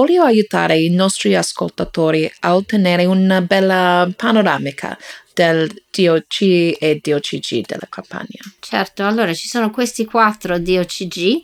voglio 0.00 0.22
aiutare 0.22 0.78
i 0.78 0.88
nostri 0.88 1.36
ascoltatori 1.36 2.30
a 2.40 2.54
ottenere 2.54 3.04
una 3.04 3.42
bella 3.42 4.10
panoramica 4.16 4.96
del 5.34 5.70
DOC 5.90 6.40
e 6.78 7.00
DOCG 7.02 7.66
della 7.66 7.86
campagna. 7.88 8.40
Certo, 8.60 9.04
allora 9.04 9.34
ci 9.34 9.46
sono 9.46 9.70
questi 9.70 10.06
quattro 10.06 10.58
DOCG, 10.58 11.42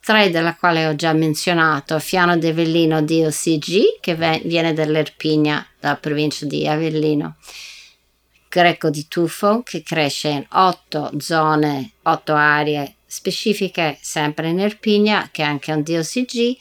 tre 0.00 0.30
della 0.30 0.56
quale 0.56 0.86
ho 0.86 0.94
già 0.94 1.12
menzionato, 1.12 1.98
Fiano 1.98 2.38
di 2.38 2.48
Avellino 2.48 3.02
DOCG, 3.02 4.00
che 4.00 4.14
viene 4.42 4.72
dall'Erpigna, 4.72 5.66
dalla 5.78 5.96
provincia 5.96 6.46
di 6.46 6.66
Avellino. 6.66 7.36
Greco 8.48 8.88
di 8.88 9.06
Tufo, 9.06 9.60
che 9.62 9.82
cresce 9.82 10.28
in 10.28 10.46
otto 10.52 11.10
zone, 11.18 11.92
otto 12.04 12.32
aree 12.32 12.94
specifiche, 13.04 13.98
sempre 14.00 14.48
in 14.48 14.60
Erpigna, 14.60 15.28
che 15.30 15.42
è 15.42 15.44
anche 15.44 15.72
un 15.72 15.82
DOCG, 15.82 16.56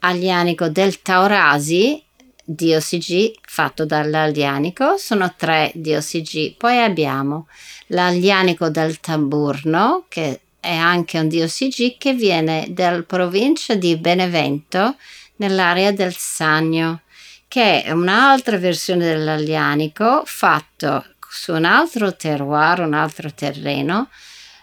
Alianico 0.00 0.68
del 0.68 1.02
Taurasi, 1.02 2.02
DOCG 2.42 3.34
fatto 3.42 3.84
dall'Alianico, 3.84 4.96
sono 4.96 5.34
tre 5.36 5.70
DOCG. 5.74 6.56
Poi 6.56 6.78
abbiamo 6.82 7.46
l'Alianico 7.88 8.70
del 8.70 8.98
Tamburno, 9.00 10.04
che 10.08 10.40
è 10.58 10.74
anche 10.74 11.18
un 11.18 11.28
DOCG 11.28 11.96
che 11.98 12.14
viene 12.14 12.66
dalla 12.70 13.02
provincia 13.02 13.74
di 13.74 13.96
Benevento, 13.96 14.96
nell'area 15.36 15.92
del 15.92 16.14
Sagno. 16.16 17.02
che 17.48 17.82
è 17.82 17.90
un'altra 17.90 18.58
versione 18.58 19.04
dell'Aglianico 19.04 20.22
fatto 20.24 21.04
su 21.28 21.52
un 21.52 21.64
altro 21.64 22.14
terroir, 22.14 22.78
un 22.78 22.94
altro 22.94 23.32
terreno, 23.34 24.08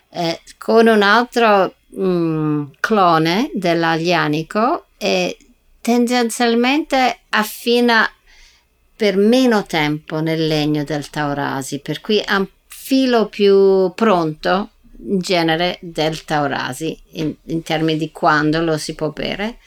eh, 0.10 0.40
con 0.58 0.88
un 0.88 1.02
altro 1.02 1.76
mh, 1.88 2.02
mm, 2.02 2.64
clone 2.80 3.52
dell'Aglianico 3.54 4.87
e 4.98 5.38
tendenzialmente 5.82 7.20
affina 7.30 8.10
per 8.96 9.16
meno 9.16 9.66
tempo 9.66 10.20
nel 10.20 10.48
legno 10.48 10.84
del 10.84 11.10
Taurasi, 11.10 11.80
per 11.80 12.02
cui 12.02 12.22
ha 12.26 12.38
un 12.38 12.48
filo 12.66 13.28
più 13.28 13.92
pronto 13.94 14.72
in 15.06 15.20
genere 15.20 15.78
del 15.82 16.24
Taurasi 16.24 17.00
in, 17.12 17.34
in 17.46 17.62
termini 17.62 18.00
di 18.00 18.12
quando 18.12 18.62
lo 18.62 18.78
si 18.78 18.96
può 18.96 19.12
bere. 19.12 19.58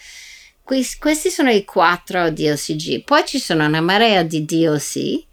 questi 0.63 1.31
sono 1.31 1.51
i 1.51 1.65
quattro 1.65 2.31
DOCG, 2.31 3.05
poi 3.05 3.25
ci 3.25 3.39
sono 3.39 3.65
una 3.67 3.81
marea 3.81 4.23
di 4.23 4.45
DOC, 4.45 5.25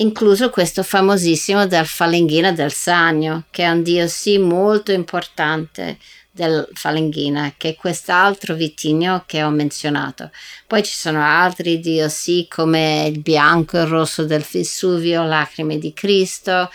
incluso 0.00 0.50
questo 0.50 0.82
famosissimo 0.82 1.66
del 1.66 1.86
Falenghina 1.86 2.52
del 2.52 2.72
Sagno, 2.72 3.44
che 3.50 3.64
è 3.64 3.70
un 3.70 3.82
DOC 3.82 4.38
molto 4.38 4.92
importante 4.92 5.98
del 6.30 6.68
Falenghina, 6.72 7.54
che 7.56 7.70
è 7.70 7.74
quest'altro 7.74 8.54
vitigno 8.54 9.24
che 9.26 9.42
ho 9.42 9.50
menzionato. 9.50 10.30
Poi 10.66 10.82
ci 10.82 10.94
sono 10.94 11.22
altri 11.22 11.80
DOC 11.80 12.48
come 12.48 13.10
il 13.12 13.20
bianco 13.20 13.76
e 13.76 13.82
il 13.82 13.88
rosso 13.88 14.24
del 14.24 14.44
Vesuvio, 14.48 15.24
Lacrime 15.24 15.78
di 15.78 15.92
Cristo, 15.92 16.70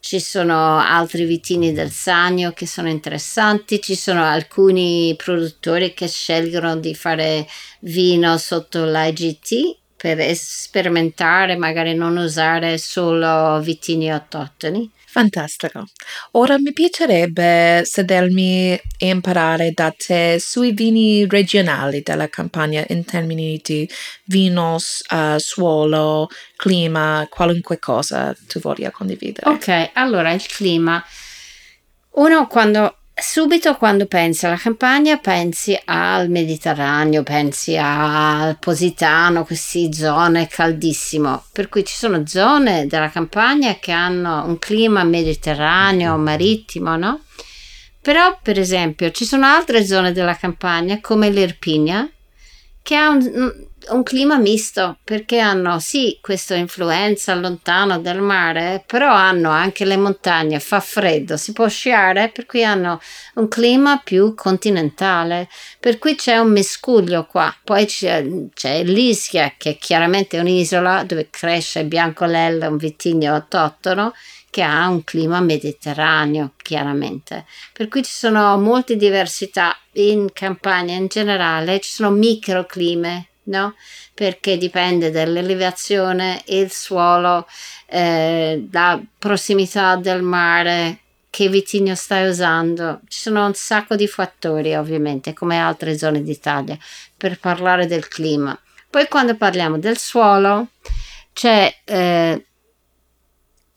ci 0.00 0.18
sono 0.18 0.78
altri 0.78 1.24
vitigni 1.24 1.72
del 1.72 1.90
Sagno 1.90 2.52
che 2.52 2.66
sono 2.66 2.88
interessanti, 2.88 3.82
ci 3.82 3.94
sono 3.94 4.24
alcuni 4.24 5.14
produttori 5.16 5.92
che 5.92 6.08
scelgono 6.08 6.76
di 6.76 6.94
fare 6.94 7.46
vino 7.80 8.38
sotto 8.38 8.84
l'IGT 8.86 9.79
per 10.00 10.34
sperimentare, 10.34 11.56
magari 11.56 11.94
non 11.94 12.16
usare 12.16 12.78
solo 12.78 13.60
vitigni 13.60 14.10
autoctoni. 14.10 14.90
Fantastico. 15.04 15.84
Ora 16.32 16.58
mi 16.58 16.72
piacerebbe 16.72 17.82
sedermi 17.84 18.80
e 18.96 19.08
imparare 19.08 19.72
da 19.72 19.92
te 19.94 20.38
sui 20.40 20.72
vini 20.72 21.26
regionali 21.26 22.00
della 22.00 22.28
campagna 22.28 22.82
in 22.88 23.04
termini 23.04 23.60
di 23.62 23.86
vino, 24.24 24.76
uh, 24.76 25.36
suolo, 25.36 26.28
clima, 26.56 27.26
qualunque 27.28 27.78
cosa 27.78 28.34
tu 28.46 28.58
voglia 28.60 28.90
condividere. 28.90 29.50
Ok, 29.50 29.90
allora 29.94 30.32
il 30.32 30.46
clima. 30.46 31.04
Uno 32.12 32.46
quando 32.46 32.99
subito 33.20 33.76
quando 33.76 34.06
pensi 34.06 34.46
alla 34.46 34.56
campagna 34.56 35.16
pensi 35.18 35.78
al 35.84 36.28
Mediterraneo, 36.28 37.22
pensi 37.22 37.76
al 37.76 38.58
Positano, 38.58 39.44
queste 39.44 39.92
zone 39.92 40.46
caldissimo, 40.48 41.44
per 41.52 41.68
cui 41.68 41.84
ci 41.84 41.94
sono 41.94 42.26
zone 42.26 42.86
della 42.86 43.10
campagna 43.10 43.76
che 43.78 43.92
hanno 43.92 44.44
un 44.46 44.58
clima 44.58 45.04
mediterraneo, 45.04 46.16
marittimo, 46.16 46.96
no? 46.96 47.22
Però 48.00 48.38
per 48.42 48.58
esempio 48.58 49.10
ci 49.10 49.24
sono 49.24 49.46
altre 49.46 49.84
zone 49.84 50.12
della 50.12 50.36
campagna 50.36 51.00
come 51.00 51.30
l'Irpinia 51.30 52.08
che 52.82 52.96
ha 52.96 53.10
un, 53.10 53.68
un 53.88 54.02
clima 54.02 54.38
misto 54.38 54.98
perché 55.02 55.38
hanno 55.38 55.78
sì 55.78 56.18
questa 56.20 56.54
influenza 56.54 57.34
lontano 57.34 57.98
dal 57.98 58.20
mare, 58.20 58.84
però 58.86 59.12
hanno 59.12 59.50
anche 59.50 59.84
le 59.84 59.96
montagne, 59.96 60.60
fa 60.60 60.80
freddo, 60.80 61.36
si 61.36 61.52
può 61.52 61.68
sciare, 61.68 62.28
per 62.28 62.46
cui 62.46 62.64
hanno 62.64 63.00
un 63.34 63.48
clima 63.48 64.00
più 64.04 64.34
continentale, 64.34 65.48
per 65.80 65.98
cui 65.98 66.14
c'è 66.14 66.38
un 66.38 66.50
miscuglio 66.50 67.26
qua. 67.26 67.54
Poi 67.64 67.86
c'è, 67.86 68.26
c'è 68.54 68.84
l'Ischia 68.84 69.54
che 69.56 69.76
chiaramente 69.80 70.36
è 70.36 70.40
un'isola 70.40 71.02
dove 71.04 71.28
cresce 71.30 71.84
Biancolella, 71.84 72.68
un 72.68 72.76
vitigno 72.76 73.34
autoctono 73.34 74.12
che 74.50 74.62
ha 74.62 74.88
un 74.88 75.04
clima 75.04 75.40
mediterraneo, 75.40 76.54
chiaramente. 76.60 77.46
Per 77.72 77.86
cui 77.88 78.02
ci 78.02 78.12
sono 78.12 78.58
molte 78.58 78.96
diversità 78.96 79.76
in 79.92 80.32
campagna 80.32 80.94
in 80.94 81.06
generale, 81.06 81.78
ci 81.80 81.90
sono 81.90 82.10
microclimi 82.10 83.28
no? 83.50 83.74
Perché 84.14 84.56
dipende 84.56 85.10
dall'elevazione, 85.10 86.42
il 86.46 86.70
suolo, 86.70 87.46
eh, 87.86 88.64
prossimità 89.18 89.96
del 89.96 90.22
mare, 90.22 91.00
che 91.28 91.48
vitigno 91.48 91.94
stai 91.94 92.28
usando. 92.28 93.00
Ci 93.08 93.20
sono 93.20 93.46
un 93.46 93.54
sacco 93.54 93.94
di 93.94 94.08
fattori, 94.08 94.74
ovviamente, 94.74 95.32
come 95.32 95.58
altre 95.58 95.96
zone 95.98 96.22
d'Italia, 96.22 96.76
per 97.16 97.38
parlare 97.38 97.86
del 97.86 98.08
clima. 98.08 98.58
Poi 98.88 99.06
quando 99.06 99.36
parliamo 99.36 99.78
del 99.78 99.98
suolo, 99.98 100.68
c'è 101.32 101.72
eh, 101.84 102.46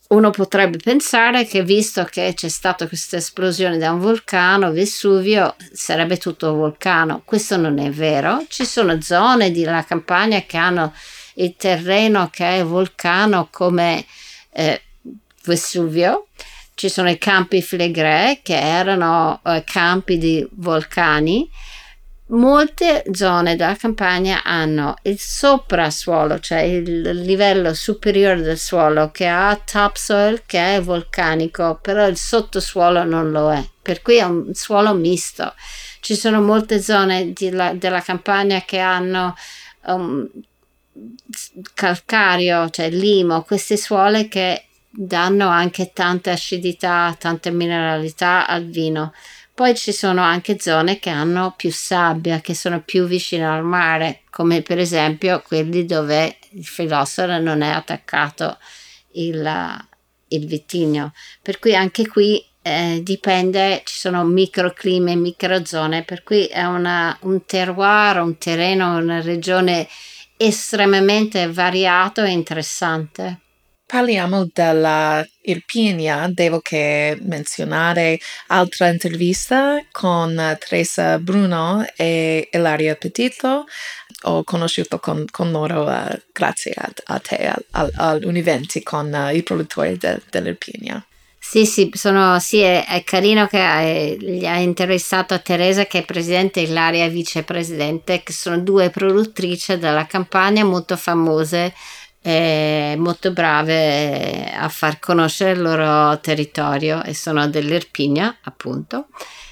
uno 0.08 0.30
potrebbe 0.30 0.78
pensare 0.78 1.46
che 1.46 1.62
visto 1.62 2.04
che 2.04 2.32
c'è 2.34 2.48
stata 2.48 2.86
questa 2.86 3.16
esplosione 3.16 3.78
da 3.78 3.92
un 3.92 4.00
vulcano, 4.00 4.70
Vesuvio, 4.70 5.56
sarebbe 5.72 6.18
tutto 6.18 6.54
vulcano. 6.54 7.22
Questo 7.24 7.56
non 7.56 7.78
è 7.78 7.90
vero. 7.90 8.44
Ci 8.48 8.64
sono 8.66 9.00
zone 9.00 9.50
della 9.50 9.84
campagna 9.84 10.42
che 10.42 10.56
hanno 10.56 10.92
il 11.36 11.54
terreno 11.56 12.28
che 12.30 12.58
è 12.58 12.64
vulcano 12.64 13.48
come 13.50 14.04
eh, 14.50 14.82
Vesuvio. 15.44 16.26
Ci 16.74 16.88
sono 16.88 17.08
i 17.08 17.18
campi 17.18 17.62
Flegrei 17.62 18.40
che 18.42 18.58
erano 18.58 19.40
eh, 19.44 19.64
campi 19.64 20.18
di 20.18 20.46
vulcani 20.52 21.48
Molte 22.26 23.04
zone 23.12 23.54
della 23.54 23.76
campagna 23.76 24.42
hanno 24.44 24.96
il 25.02 25.18
soprasuolo, 25.18 26.40
cioè 26.40 26.60
il 26.60 27.20
livello 27.20 27.74
superiore 27.74 28.40
del 28.40 28.58
suolo 28.58 29.10
che 29.10 29.26
ha 29.26 29.60
topsoil 29.62 30.42
che 30.46 30.76
è 30.76 30.80
vulcanico, 30.80 31.78
però 31.82 32.06
il 32.06 32.16
sottosuolo 32.16 33.04
non 33.04 33.30
lo 33.30 33.52
è, 33.52 33.62
per 33.82 34.00
cui 34.00 34.16
è 34.16 34.22
un 34.22 34.54
suolo 34.54 34.94
misto. 34.94 35.52
Ci 36.00 36.16
sono 36.16 36.40
molte 36.40 36.80
zone 36.80 37.34
la, 37.50 37.74
della 37.74 38.00
campagna 38.00 38.62
che 38.62 38.78
hanno 38.78 39.36
um, 39.84 40.26
calcario, 41.74 42.70
cioè 42.70 42.88
limo, 42.88 43.42
queste 43.42 43.76
suole 43.76 44.28
che 44.28 44.64
danno 44.88 45.48
anche 45.48 45.92
tanta 45.92 46.32
acidità, 46.32 47.14
tanta 47.18 47.50
mineralità 47.50 48.46
al 48.46 48.64
vino 48.64 49.12
poi 49.54 49.76
ci 49.76 49.92
sono 49.92 50.20
anche 50.20 50.58
zone 50.58 50.98
che 50.98 51.10
hanno 51.10 51.54
più 51.56 51.70
sabbia, 51.70 52.40
che 52.40 52.54
sono 52.54 52.82
più 52.82 53.04
vicine 53.06 53.46
al 53.46 53.64
mare, 53.64 54.22
come 54.30 54.62
per 54.62 54.78
esempio 54.78 55.42
quelli 55.46 55.86
dove 55.86 56.38
il 56.50 56.64
filosofo 56.66 57.38
non 57.38 57.62
è 57.62 57.70
attaccato 57.70 58.58
il, 59.12 59.86
il 60.28 60.46
vitigno. 60.46 61.12
Per 61.40 61.60
cui 61.60 61.76
anche 61.76 62.08
qui 62.08 62.44
eh, 62.62 63.00
dipende, 63.04 63.82
ci 63.84 63.96
sono 63.96 64.24
microclimi 64.24 65.12
e 65.12 65.16
microzone, 65.16 66.02
per 66.02 66.24
cui 66.24 66.46
è 66.46 66.64
una, 66.64 67.16
un 67.20 67.44
terroir, 67.44 68.20
un 68.20 68.36
terreno, 68.38 68.96
una 68.96 69.20
regione 69.20 69.86
estremamente 70.36 71.48
variato 71.48 72.22
e 72.22 72.30
interessante. 72.30 73.43
Parliamo 73.94 74.48
della 74.52 75.24
devo 76.32 76.58
che 76.58 77.16
menzionare 77.22 78.18
altra 78.48 78.88
intervista 78.88 79.80
con 79.92 80.34
Teresa 80.58 81.20
Bruno 81.20 81.86
e 81.94 82.48
Ilaria 82.50 82.96
Petito. 82.96 83.66
Ho 84.22 84.42
conosciuto 84.42 84.98
con, 84.98 85.24
con 85.30 85.52
loro 85.52 85.84
uh, 85.84 86.08
grazie 86.32 86.72
a, 86.74 86.90
a 87.04 87.20
te, 87.20 87.52
al, 87.70 87.92
all'Univenti 87.94 88.82
con 88.82 89.12
uh, 89.12 89.32
i 89.32 89.44
produttori 89.44 89.96
de, 89.96 90.20
dell'Irpinia. 90.28 91.00
Sì, 91.38 91.64
sì, 91.64 91.88
sono, 91.92 92.40
sì 92.40 92.58
è, 92.58 92.84
è, 92.86 93.04
carino 93.04 93.46
che 93.46 93.60
hai, 93.60 94.18
gli 94.18 94.44
ha 94.44 94.56
interessato 94.56 95.34
a 95.34 95.38
Teresa 95.38 95.86
che 95.86 95.98
è 95.98 96.04
presidente 96.04 96.58
e 96.58 96.64
Ilaria 96.64 97.06
vicepresidente, 97.06 98.24
che 98.24 98.32
sono 98.32 98.58
due 98.58 98.90
produttrici 98.90 99.78
della 99.78 100.06
campagna 100.06 100.64
molto 100.64 100.96
famose 100.96 101.72
eh, 102.26 102.94
molto 102.96 103.32
brave 103.32 104.50
a 104.50 104.70
far 104.70 104.98
conoscere 104.98 105.50
il 105.50 105.60
loro 105.60 106.18
territorio 106.20 107.02
e 107.02 107.12
sono 107.12 107.46
dell'Irpinia 107.48 108.38
appunto. 108.44 109.08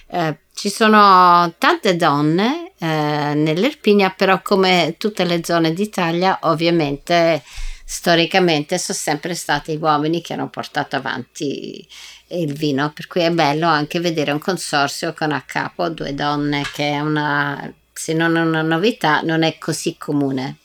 Eh, 0.08 0.38
ci 0.54 0.70
sono 0.70 1.52
tante 1.58 1.96
donne 1.96 2.72
eh, 2.78 3.34
nell'Irpinia, 3.34 4.14
però 4.16 4.40
come 4.40 4.94
tutte 4.96 5.24
le 5.24 5.44
zone 5.44 5.74
d'Italia, 5.74 6.38
ovviamente 6.44 7.42
storicamente 7.84 8.78
sono 8.78 8.96
sempre 8.96 9.34
stati 9.34 9.76
gli 9.76 9.82
uomini 9.82 10.22
che 10.22 10.32
hanno 10.32 10.48
portato 10.48 10.96
avanti 10.96 11.86
il 12.28 12.54
vino, 12.54 12.90
per 12.92 13.06
cui 13.06 13.20
è 13.20 13.30
bello 13.30 13.66
anche 13.66 14.00
vedere 14.00 14.32
un 14.32 14.38
consorzio 14.38 15.12
con 15.12 15.32
a 15.32 15.42
capo 15.42 15.90
due 15.90 16.14
donne, 16.14 16.62
che 16.72 16.92
è 16.92 17.00
una, 17.00 17.70
se 17.92 18.14
non 18.14 18.34
una 18.34 18.62
novità, 18.62 19.20
non 19.20 19.42
è 19.42 19.58
così 19.58 19.98
comune. 19.98 20.56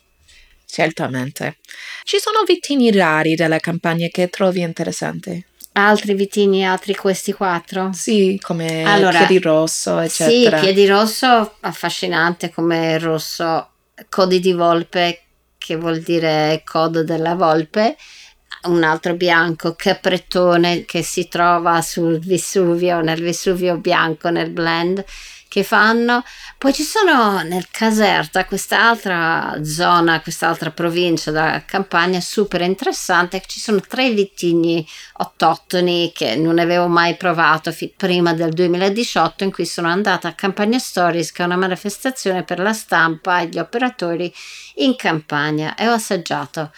Certamente. 0.78 1.58
Ci 2.04 2.20
sono 2.20 2.44
vitigni 2.46 2.92
rari 2.92 3.34
della 3.34 3.58
campagna 3.58 4.08
che 4.12 4.30
trovi 4.30 4.62
interessanti? 4.62 5.44
Altri 5.72 6.14
vitigni, 6.14 6.64
altri 6.64 6.94
questi 6.94 7.34
quattro? 7.34 7.90
Sì, 7.94 8.40
come 8.40 8.84
allora, 8.84 9.26
Piedirosso, 9.26 9.98
eccetera. 9.98 10.60
Sì, 10.60 10.64
Piedirosso 10.64 11.56
affascinante 11.62 12.52
come 12.52 13.00
rosso, 13.00 13.70
Codi 14.08 14.40
di 14.40 14.54
Volpe 14.54 15.22
che 15.58 15.76
vuol 15.78 16.00
dire 16.02 16.62
codo 16.64 17.04
della 17.04 17.34
volpe, 17.34 17.98
un 18.66 18.84
altro 18.84 19.16
bianco 19.16 19.74
capretone 19.74 20.86
che 20.86 21.02
si 21.02 21.28
trova 21.28 21.82
sul 21.82 22.20
Vesuvio, 22.20 23.02
nel 23.02 23.22
Vesuvio 23.22 23.78
bianco, 23.78 24.30
nel 24.30 24.52
blend 24.52 25.04
che 25.58 25.64
fanno. 25.64 26.24
Poi 26.60 26.72
ci 26.72 26.84
sono 26.84 27.42
nel 27.42 27.68
Caserta 27.72 28.46
quest'altra 28.46 29.58
zona, 29.64 30.22
quest'altra 30.22 30.70
provincia 30.70 31.32
da 31.32 31.64
campagna 31.66 32.20
super 32.20 32.62
interessante. 32.62 33.42
Ci 33.46 33.60
sono 33.60 33.80
tre 33.80 34.12
vitigni 34.12 34.88
autoctoni 35.14 36.12
che 36.14 36.36
non 36.36 36.60
avevo 36.60 36.88
mai 36.88 37.16
provato 37.16 37.72
fi- 37.72 37.92
prima 37.96 38.34
del 38.34 38.54
2018 38.54 39.46
in 39.46 39.52
cui 39.52 39.66
sono 39.66 39.88
andata 39.88 40.28
a 40.28 40.34
Campagna 40.34 40.78
Stories 40.78 41.32
che 41.32 41.42
è 41.42 41.46
una 41.46 41.58
manifestazione 41.58 42.44
per 42.44 42.60
la 42.60 42.74
stampa 42.74 43.40
e 43.40 43.48
gli 43.48 43.58
operatori 43.58 44.32
in 44.76 44.96
campagna 44.96 45.74
e 45.76 45.88
ho 45.88 45.94
assaggiato 45.94 46.72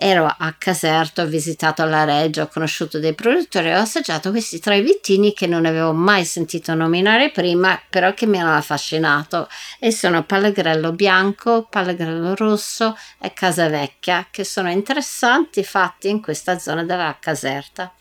ero 0.00 0.26
a 0.26 0.54
Caserto, 0.56 1.22
ho 1.22 1.26
visitato 1.26 1.84
la 1.84 2.04
Reggio, 2.04 2.42
ho 2.42 2.46
conosciuto 2.46 3.00
dei 3.00 3.14
produttori 3.14 3.66
e 3.66 3.76
ho 3.76 3.80
assaggiato 3.80 4.30
questi 4.30 4.60
tre 4.60 4.80
vittini 4.80 5.32
che 5.32 5.48
non 5.48 5.66
avevo 5.66 5.92
mai 5.92 6.24
sentito 6.24 6.72
nominare 6.74 7.32
prima, 7.32 7.82
però 7.90 8.14
che 8.14 8.26
mi 8.26 8.38
hanno 8.38 8.54
affascinato 8.54 9.48
e 9.80 9.90
sono 9.90 10.22
Pallegrello 10.22 10.92
bianco, 10.92 11.66
Pallegrello 11.68 12.36
rosso 12.36 12.96
e 13.20 13.32
Casavecchia, 13.32 14.28
che 14.30 14.44
sono 14.44 14.70
interessanti 14.70 15.64
fatti 15.64 16.08
in 16.08 16.22
questa 16.22 16.60
zona 16.60 16.84
della 16.84 17.16
Caserta. 17.20 17.92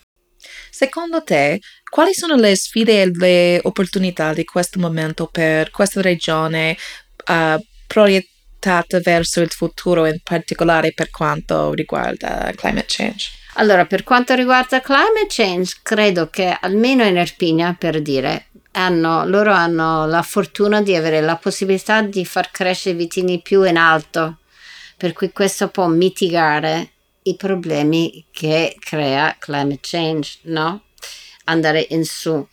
Secondo 0.70 1.24
te, 1.24 1.60
quali 1.90 2.14
sono 2.14 2.36
le 2.36 2.56
sfide 2.56 3.02
e 3.02 3.12
le 3.12 3.60
opportunità 3.64 4.34
di 4.34 4.46
questo 4.46 4.80
momento 4.80 5.26
per 5.26 5.72
questa 5.72 6.02
regione 6.02 6.78
uh, 7.26 7.60
proiettare 7.88 8.36
orientata 8.58 9.00
verso 9.00 9.42
il 9.42 9.50
futuro, 9.50 10.06
in 10.06 10.20
particolare 10.24 10.92
per 10.94 11.10
quanto 11.10 11.74
riguarda 11.74 12.52
climate 12.56 12.86
change? 12.88 13.30
Allora, 13.54 13.86
per 13.86 14.04
quanto 14.04 14.34
riguarda 14.36 14.82
climate 14.82 15.28
change, 15.30 15.78
credo 15.82 16.30
che 16.30 16.56
almeno 16.60 17.04
in 17.04 17.18
Erpinia, 17.18 17.76
per 17.78 18.02
dire, 18.02 18.48
hanno, 18.72 19.26
loro 19.26 19.52
hanno 19.52 20.06
la 20.06 20.22
fortuna 20.22 20.82
di 20.82 20.96
avere 20.96 21.22
la 21.22 21.38
possibilità 21.38 22.02
di 22.02 22.24
far 22.26 22.52
crescere 22.52 22.96
i 22.96 22.98
vitini 22.98 23.42
più 23.42 23.64
in 23.64 23.78
alto, 23.78 24.40
per 24.96 25.14
cui 25.14 25.32
questo 25.32 25.70
può 25.70 25.88
mitigare 25.88 26.92
i 27.24 27.36
problemi 27.36 28.26
che 28.32 28.76
crea 28.80 29.36
climate 29.40 29.80
change, 29.82 30.40
no? 30.44 30.84
Andare 31.46 31.86
in 31.90 32.06
su. 32.06 32.48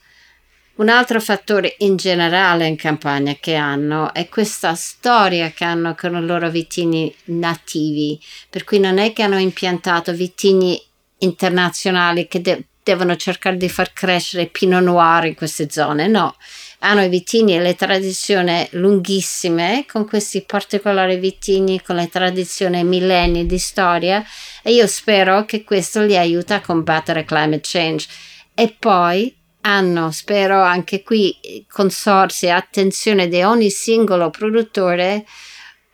Un 0.77 0.89
altro 0.89 1.21
fattore 1.21 1.77
in 1.79 1.95
generale 1.95 2.67
in 2.67 2.75
campagna 2.75 3.37
che 3.39 3.55
hanno 3.55 4.13
è 4.13 4.29
questa 4.29 4.75
storia 4.75 5.51
che 5.51 5.63
hanno 5.63 5.95
con 5.95 6.17
i 6.17 6.27
loro 6.27 6.51
vitigni 6.51 7.15
nativi, 7.27 8.21
per 8.51 8.65
cui 8.65 8.81
non 8.81 8.99
è 8.99 9.13
che 9.13 9.23
hanno 9.23 9.39
impiantato 9.39 10.13
vitigni 10.13 10.81
internazionali 11.19 12.27
che 12.27 12.41
de- 12.41 12.65
devono 12.83 13.15
cercare 13.15 13.57
di 13.57 13.69
far 13.69 13.93
crescere 13.93 14.47
Pinot 14.47 14.83
Noir 14.83 15.27
in 15.27 15.37
queste 15.37 15.71
zone, 15.71 16.09
no. 16.09 16.35
Hanno 16.81 17.05
i 17.05 17.09
vitigni 17.09 17.55
e 17.55 17.61
le 17.61 17.77
tradizioni 17.77 18.67
lunghissime 18.73 19.87
con 19.89 20.05
questi 20.09 20.43
particolari 20.43 21.19
vitigni 21.19 21.81
con 21.83 21.95
le 21.95 22.09
tradizioni 22.09 22.83
millenni 22.83 23.47
di 23.47 23.59
storia 23.59 24.25
e 24.61 24.73
io 24.73 24.89
spero 24.89 25.45
che 25.45 25.63
questo 25.63 26.03
li 26.03 26.17
aiuta 26.17 26.57
a 26.57 26.61
combattere 26.61 27.25
climate 27.25 27.61
change. 27.63 28.09
E 28.55 28.75
poi 28.77 29.43
hanno, 29.66 30.11
spero 30.11 30.62
anche 30.62 31.03
qui, 31.03 31.66
consorsi 31.70 32.46
e 32.46 32.50
attenzione 32.50 33.29
di 33.29 33.42
ogni 33.42 33.70
singolo 33.70 34.31
produttore 34.31 35.27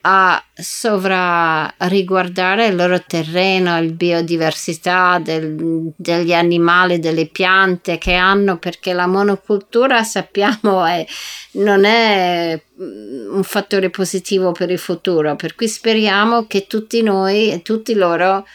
a 0.03 0.43
sovrariguardare 0.53 2.67
il 2.67 2.75
loro 2.75 3.03
terreno, 3.05 3.79
la 3.79 3.81
biodiversità 3.81 5.21
del, 5.23 5.93
degli 5.95 6.33
animali, 6.33 6.97
delle 6.99 7.27
piante 7.27 7.99
che 7.99 8.15
hanno, 8.15 8.57
perché 8.57 8.93
la 8.93 9.05
monocultura 9.05 10.01
sappiamo 10.03 10.83
è, 10.85 11.05
non 11.51 11.85
è 11.85 12.59
un 12.77 13.43
fattore 13.43 13.91
positivo 13.91 14.53
per 14.53 14.71
il 14.71 14.79
futuro, 14.79 15.35
per 15.35 15.53
cui 15.53 15.67
speriamo 15.67 16.47
che 16.47 16.65
tutti 16.65 17.03
noi 17.03 17.51
e 17.51 17.61
tutti 17.61 17.93
loro 17.93 18.47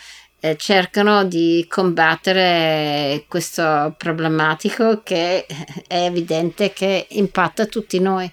eh, 0.50 0.56
cercano 0.56 1.24
di 1.24 1.66
combattere 1.68 3.24
questo 3.28 3.94
problematico 3.96 5.02
che 5.02 5.46
è 5.86 6.04
evidente 6.04 6.72
che 6.72 7.06
impatta 7.10 7.66
tutti 7.66 8.00
noi. 8.00 8.30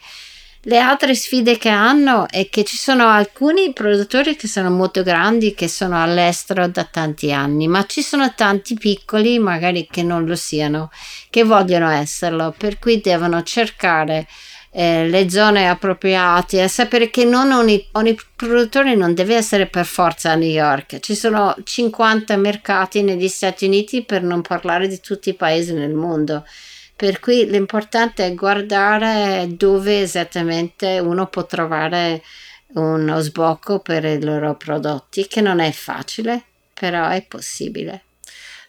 Le 0.65 0.79
altre 0.79 1.13
sfide 1.13 1.57
che 1.57 1.67
hanno 1.67 2.25
è 2.29 2.47
che 2.47 2.63
ci 2.63 2.77
sono 2.77 3.09
alcuni 3.09 3.73
produttori 3.73 4.37
che 4.37 4.47
sono 4.47 4.69
molto 4.69 5.03
grandi, 5.03 5.53
che 5.53 5.67
sono 5.67 6.01
all'estero 6.01 6.67
da 6.69 6.85
tanti 6.85 7.33
anni, 7.33 7.67
ma 7.67 7.85
ci 7.85 8.01
sono 8.01 8.33
tanti 8.33 8.75
piccoli, 8.75 9.39
magari 9.39 9.87
che 9.91 10.03
non 10.03 10.25
lo 10.25 10.37
siano, 10.37 10.89
che 11.29 11.43
vogliono 11.43 11.89
esserlo, 11.89 12.55
per 12.57 12.79
cui 12.79 13.01
devono 13.01 13.43
cercare 13.43 14.25
eh, 14.75 15.07
le 15.07 15.29
zone 15.29 15.69
appropriate, 15.69 16.67
sapere 16.67 17.11
che 17.11 17.25
non 17.25 17.51
ogni, 17.51 17.87
ogni, 17.91 18.17
produttore 18.35 18.95
non 18.95 19.13
deve 19.13 19.35
essere 19.35 19.67
per 19.67 19.85
forza 19.85 20.31
a 20.31 20.35
New 20.35 20.49
York. 20.49 20.99
Ci 20.99 21.13
sono 21.13 21.55
50 21.63 22.35
mercati 22.37 23.03
negli 23.03 23.27
Stati 23.27 23.65
Uniti 23.65 24.03
per 24.03 24.23
non 24.23 24.41
parlare 24.41 24.87
di 24.87 24.99
tutti 24.99 25.29
i 25.29 25.35
paesi 25.35 25.73
nel 25.73 25.93
mondo. 25.93 26.43
Per 26.95 27.19
cui 27.19 27.47
l'importante 27.47 28.25
è 28.25 28.33
guardare 28.33 29.45
dove 29.49 30.01
esattamente 30.01 30.97
uno 30.97 31.27
può 31.27 31.45
trovare 31.45 32.23
uno 32.73 33.19
sbocco 33.19 33.79
per 33.79 34.05
i 34.05 34.23
loro 34.23 34.55
prodotti, 34.55 35.27
che 35.27 35.41
non 35.41 35.59
è 35.59 35.71
facile, 35.71 36.43
però 36.73 37.09
è 37.09 37.23
possibile. 37.27 38.03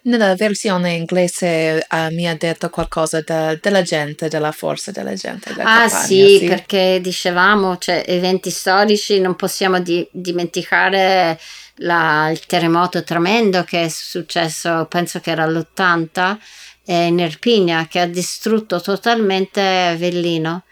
Nella 0.05 0.35
versione 0.35 0.93
inglese 0.93 1.83
uh, 1.89 2.13
mi 2.13 2.27
ha 2.27 2.35
detto 2.35 2.69
qualcosa 2.69 3.21
de, 3.21 3.57
della 3.59 3.81
gente, 3.81 4.27
della 4.27 4.51
forza 4.51 4.91
della 4.91 5.15
gente. 5.15 5.51
Della 5.51 5.63
ah 5.63 5.79
campagna, 5.79 6.03
sì, 6.03 6.37
sì, 6.37 6.45
perché 6.45 6.99
dicevamo, 7.01 7.79
cioè, 7.79 8.03
eventi 8.05 8.51
storici, 8.51 9.19
non 9.19 9.35
possiamo 9.35 9.79
di, 9.79 10.07
dimenticare 10.11 11.39
la, 11.77 12.29
il 12.29 12.45
terremoto 12.45 13.03
tremendo 13.03 13.63
che 13.63 13.85
è 13.85 13.89
successo, 13.89 14.85
penso 14.87 15.19
che 15.19 15.31
era 15.31 15.47
l'80, 15.47 16.37
eh, 16.85 17.05
in 17.05 17.19
Erpinia, 17.19 17.87
che 17.87 17.99
ha 17.99 18.05
distrutto 18.05 18.79
totalmente 18.79 19.59
Avellino. 19.61 20.65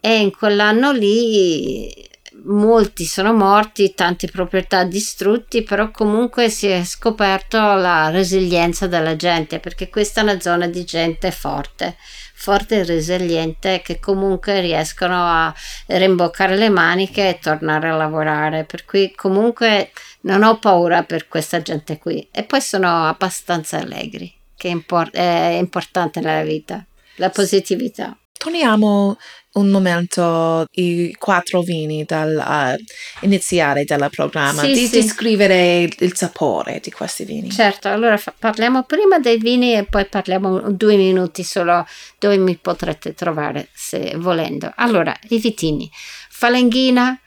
E 0.00 0.20
in 0.20 0.30
quell'anno 0.36 0.92
lì 0.92 2.05
molti 2.46 3.04
sono 3.04 3.32
morti, 3.32 3.94
tante 3.94 4.28
proprietà 4.28 4.84
distrutte, 4.84 5.62
però 5.62 5.90
comunque 5.90 6.48
si 6.48 6.66
è 6.66 6.84
scoperto 6.84 7.58
la 7.58 8.10
resilienza 8.10 8.86
della 8.86 9.16
gente, 9.16 9.58
perché 9.60 9.88
questa 9.88 10.20
è 10.20 10.22
una 10.22 10.40
zona 10.40 10.66
di 10.66 10.84
gente 10.84 11.30
forte, 11.30 11.96
forte 12.34 12.76
e 12.76 12.84
resiliente, 12.84 13.80
che 13.82 13.98
comunque 13.98 14.60
riescono 14.60 15.16
a 15.16 15.54
rimboccare 15.86 16.56
le 16.56 16.68
maniche 16.68 17.28
e 17.28 17.38
tornare 17.38 17.88
a 17.88 17.96
lavorare. 17.96 18.64
Per 18.64 18.84
cui 18.84 19.12
comunque 19.14 19.90
non 20.22 20.42
ho 20.42 20.58
paura 20.58 21.02
per 21.02 21.28
questa 21.28 21.62
gente 21.62 21.98
qui. 21.98 22.28
E 22.30 22.44
poi 22.44 22.60
sono 22.60 23.06
abbastanza 23.06 23.78
allegri, 23.78 24.32
che 24.56 24.68
è, 24.68 24.72
import- 24.72 25.14
è 25.14 25.56
importante 25.58 26.20
nella 26.20 26.42
vita, 26.42 26.84
la 27.16 27.30
positività. 27.30 28.16
Torniamo 28.36 29.16
un 29.56 29.68
momento 29.68 30.66
i 30.72 31.14
quattro 31.18 31.62
vini 31.62 32.04
dal 32.04 32.76
uh, 32.78 33.24
iniziare 33.24 33.84
del 33.84 34.08
programma, 34.10 34.62
sì, 34.62 34.72
di 34.72 34.86
sì. 34.86 35.00
descrivere 35.00 35.88
il 35.98 36.14
sapore 36.14 36.80
di 36.82 36.90
questi 36.90 37.24
vini. 37.24 37.50
Certo, 37.50 37.88
allora 37.88 38.16
fa- 38.16 38.34
parliamo 38.38 38.84
prima 38.84 39.18
dei 39.18 39.38
vini 39.38 39.74
e 39.74 39.84
poi 39.84 40.06
parliamo 40.06 40.70
due 40.72 40.96
minuti 40.96 41.42
solo 41.42 41.86
dove 42.18 42.36
mi 42.36 42.56
potrete 42.56 43.14
trovare 43.14 43.68
se 43.72 44.14
volendo. 44.16 44.72
Allora, 44.76 45.14
i 45.28 45.38
vitini. 45.38 45.90
Falenghina, 46.28 47.18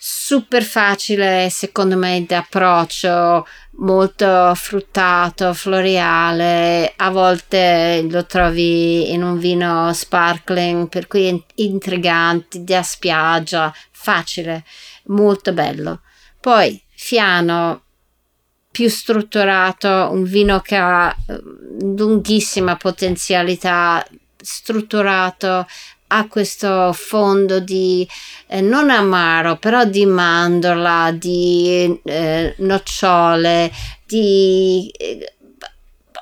super 0.00 0.62
facile 0.62 1.48
secondo 1.50 1.96
me 1.96 2.24
d'approccio, 2.26 3.46
molto 3.78 4.52
fruttato, 4.54 5.52
floreale, 5.54 6.92
a 6.96 7.10
volte 7.10 8.06
lo 8.08 8.24
trovi 8.26 9.12
in 9.12 9.22
un 9.22 9.38
vino 9.38 9.92
sparkling, 9.92 10.88
per 10.88 11.06
cui 11.06 11.42
intrigante, 11.56 12.62
da 12.64 12.82
spiaggia, 12.82 13.72
facile, 13.90 14.64
molto 15.06 15.52
bello. 15.52 16.00
Poi 16.40 16.80
Fiano 16.94 17.82
più 18.70 18.88
strutturato, 18.88 20.08
un 20.10 20.24
vino 20.24 20.60
che 20.60 20.76
ha 20.76 21.08
eh, 21.26 21.40
lunghissima 21.80 22.76
potenzialità, 22.76 24.04
strutturato, 24.36 25.66
ha 26.08 26.26
questo 26.28 26.92
fondo 26.92 27.60
di 27.60 28.06
eh, 28.46 28.60
non 28.60 28.90
amaro, 28.90 29.56
però 29.56 29.84
di 29.84 30.06
mandorla, 30.06 31.12
di 31.12 32.00
eh, 32.04 32.54
nocciole, 32.58 33.70
di 34.04 34.92
eh, 34.96 35.32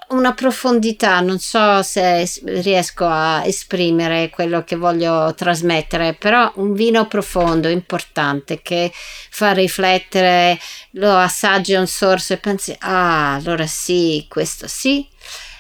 una 0.09 0.35
profondità, 0.35 1.21
non 1.21 1.39
so 1.39 1.83
se 1.83 2.29
riesco 2.45 3.07
a 3.07 3.45
esprimere 3.45 4.31
quello 4.31 4.63
che 4.63 4.77
voglio 4.77 5.35
trasmettere, 5.35 6.15
però 6.15 6.53
un 6.57 6.75
vino 6.75 7.07
profondo, 7.09 7.69
importante, 7.69 8.63
che 8.63 8.93
fa 8.93 9.53
riflettere, 9.53 10.59
lo 10.93 11.17
assaggi 11.17 11.75
un 11.75 11.89
sorso 11.89 12.35
e 12.35 12.39
pensi, 12.39 12.77
ah, 12.81 13.35
allora 13.35 13.67
sì, 13.67 14.27
questo 14.29 14.69
sì. 14.69 15.07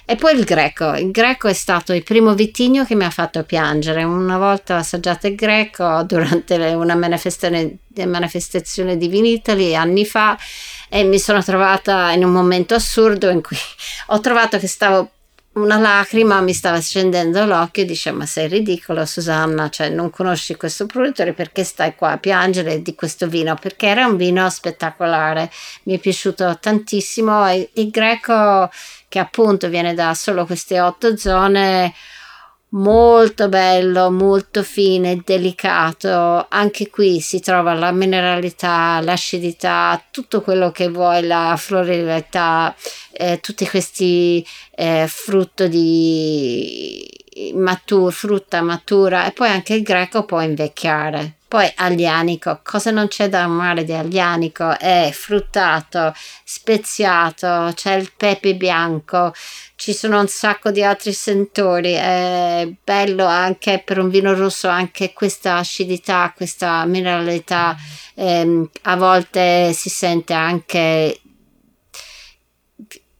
E 0.08 0.14
poi 0.14 0.38
il 0.38 0.44
greco, 0.44 0.94
il 0.94 1.10
greco 1.10 1.48
è 1.48 1.52
stato 1.52 1.92
il 1.92 2.04
primo 2.04 2.32
vitigno 2.34 2.84
che 2.84 2.94
mi 2.94 3.04
ha 3.04 3.10
fatto 3.10 3.42
piangere. 3.42 4.04
Una 4.04 4.38
volta 4.38 4.76
ho 4.76 4.78
assaggiato 4.78 5.26
il 5.26 5.34
greco 5.34 6.04
durante 6.04 6.54
una 6.74 6.94
manifestazione, 6.94 7.78
manifestazione 8.06 8.96
di 8.96 9.08
Vinitali 9.08 9.74
anni 9.74 10.06
fa 10.06 10.38
e 10.88 11.02
mi 11.02 11.18
sono 11.18 11.42
trovata 11.42 12.12
in 12.12 12.22
un 12.22 12.30
momento 12.30 12.74
assurdo 12.74 13.30
in 13.30 13.42
cui 13.42 13.56
ho 14.06 14.20
trovato 14.20 14.58
che 14.58 14.68
stavo 14.68 15.10
una 15.56 15.78
lacrima 15.78 16.40
mi 16.40 16.52
stava 16.52 16.80
scendendo 16.80 17.44
l'occhio 17.46 17.82
e 17.82 17.86
dice 17.86 18.10
ma 18.10 18.26
sei 18.26 18.46
ridicola 18.46 19.06
Susanna 19.06 19.70
cioè 19.70 19.88
non 19.88 20.10
conosci 20.10 20.54
questo 20.54 20.84
produttore 20.84 21.32
perché 21.32 21.64
stai 21.64 21.94
qua 21.94 22.12
a 22.12 22.18
piangere 22.18 22.82
di 22.82 22.94
questo 22.94 23.26
vino? 23.26 23.54
Perché 23.54 23.86
era 23.86 24.06
un 24.06 24.16
vino 24.16 24.48
spettacolare 24.50 25.50
mi 25.84 25.96
è 25.96 25.98
piaciuto 25.98 26.58
tantissimo 26.60 27.46
e 27.48 27.70
il 27.74 27.90
greco 27.90 28.70
che 29.08 29.18
appunto 29.18 29.68
viene 29.68 29.94
da 29.94 30.12
solo 30.14 30.44
queste 30.44 30.78
otto 30.78 31.16
zone 31.16 31.94
molto 32.76 33.48
bello, 33.48 34.10
molto 34.10 34.62
fine, 34.62 35.22
delicato. 35.24 36.46
Anche 36.48 36.88
qui 36.90 37.20
si 37.20 37.40
trova 37.40 37.74
la 37.74 37.92
mineralità, 37.92 39.00
l'acidità, 39.00 40.02
tutto 40.10 40.40
quello 40.42 40.70
che 40.70 40.88
vuoi, 40.88 41.26
la 41.26 41.54
florilità, 41.58 42.74
eh, 43.12 43.40
tutti 43.40 43.68
questi 43.68 44.46
eh, 44.74 45.06
frutto 45.08 45.66
di 45.68 47.24
matur, 47.54 48.12
frutta 48.12 48.62
matura 48.62 49.26
e 49.26 49.32
poi 49.32 49.48
anche 49.48 49.74
il 49.74 49.82
greco 49.82 50.24
può 50.24 50.40
invecchiare. 50.40 51.34
Poi 51.48 51.70
aglianico, 51.76 52.60
cosa 52.64 52.90
non 52.90 53.06
c'è 53.06 53.28
da 53.28 53.44
amare 53.44 53.84
di 53.84 53.92
aglianico? 53.92 54.76
È 54.76 55.10
fruttato, 55.12 56.12
speziato, 56.42 57.70
c'è 57.72 57.94
il 57.94 58.10
pepe 58.16 58.56
bianco, 58.56 59.32
ci 59.76 59.92
sono 59.92 60.18
un 60.18 60.26
sacco 60.26 60.72
di 60.72 60.82
altri 60.82 61.12
sentori, 61.12 61.92
è 61.92 62.68
bello 62.82 63.26
anche 63.26 63.80
per 63.84 64.00
un 64.00 64.08
vino 64.08 64.34
rosso 64.34 64.66
anche 64.66 65.12
questa 65.12 65.56
acidità, 65.58 66.32
questa 66.34 66.84
mineralità, 66.84 67.76
ehm, 68.14 68.68
a 68.82 68.96
volte 68.96 69.72
si 69.72 69.88
sente 69.88 70.32
anche 70.32 71.20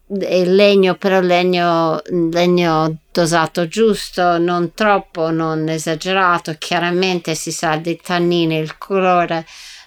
il 0.09 0.55
legno, 0.55 0.95
però 0.95 1.21
legno, 1.21 2.01
legno 2.31 2.99
dosato 3.11 3.67
giusto, 3.67 4.39
non 4.39 4.73
troppo, 4.75 5.31
non 5.31 5.69
esagerato, 5.69 6.55
chiaramente 6.59 7.35
si 7.35 7.51
sa 7.51 7.77
dei 7.77 8.01
tannini, 8.01 8.57
il 8.57 8.79
colore, 8.79 9.45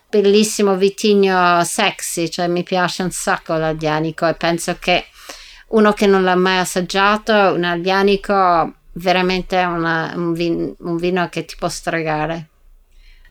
bellissimo 0.09 0.75
vitigno 0.75 1.63
sexy, 1.63 2.29
cioè 2.29 2.47
mi 2.47 2.63
piace 2.63 3.03
un 3.03 3.11
sacco 3.11 3.55
l'albianico 3.55 4.27
e 4.27 4.33
penso 4.33 4.75
che 4.79 5.05
uno 5.69 5.93
che 5.93 6.07
non 6.07 6.23
l'ha 6.23 6.35
mai 6.35 6.57
assaggiato, 6.57 7.33
un 7.33 7.63
albianico 7.63 8.73
veramente 8.93 9.59
è 9.59 9.65
una, 9.65 10.11
un, 10.15 10.33
vin, 10.33 10.73
un 10.79 10.97
vino 10.97 11.29
che 11.29 11.45
ti 11.45 11.55
può 11.57 11.69
stregare. 11.69 12.47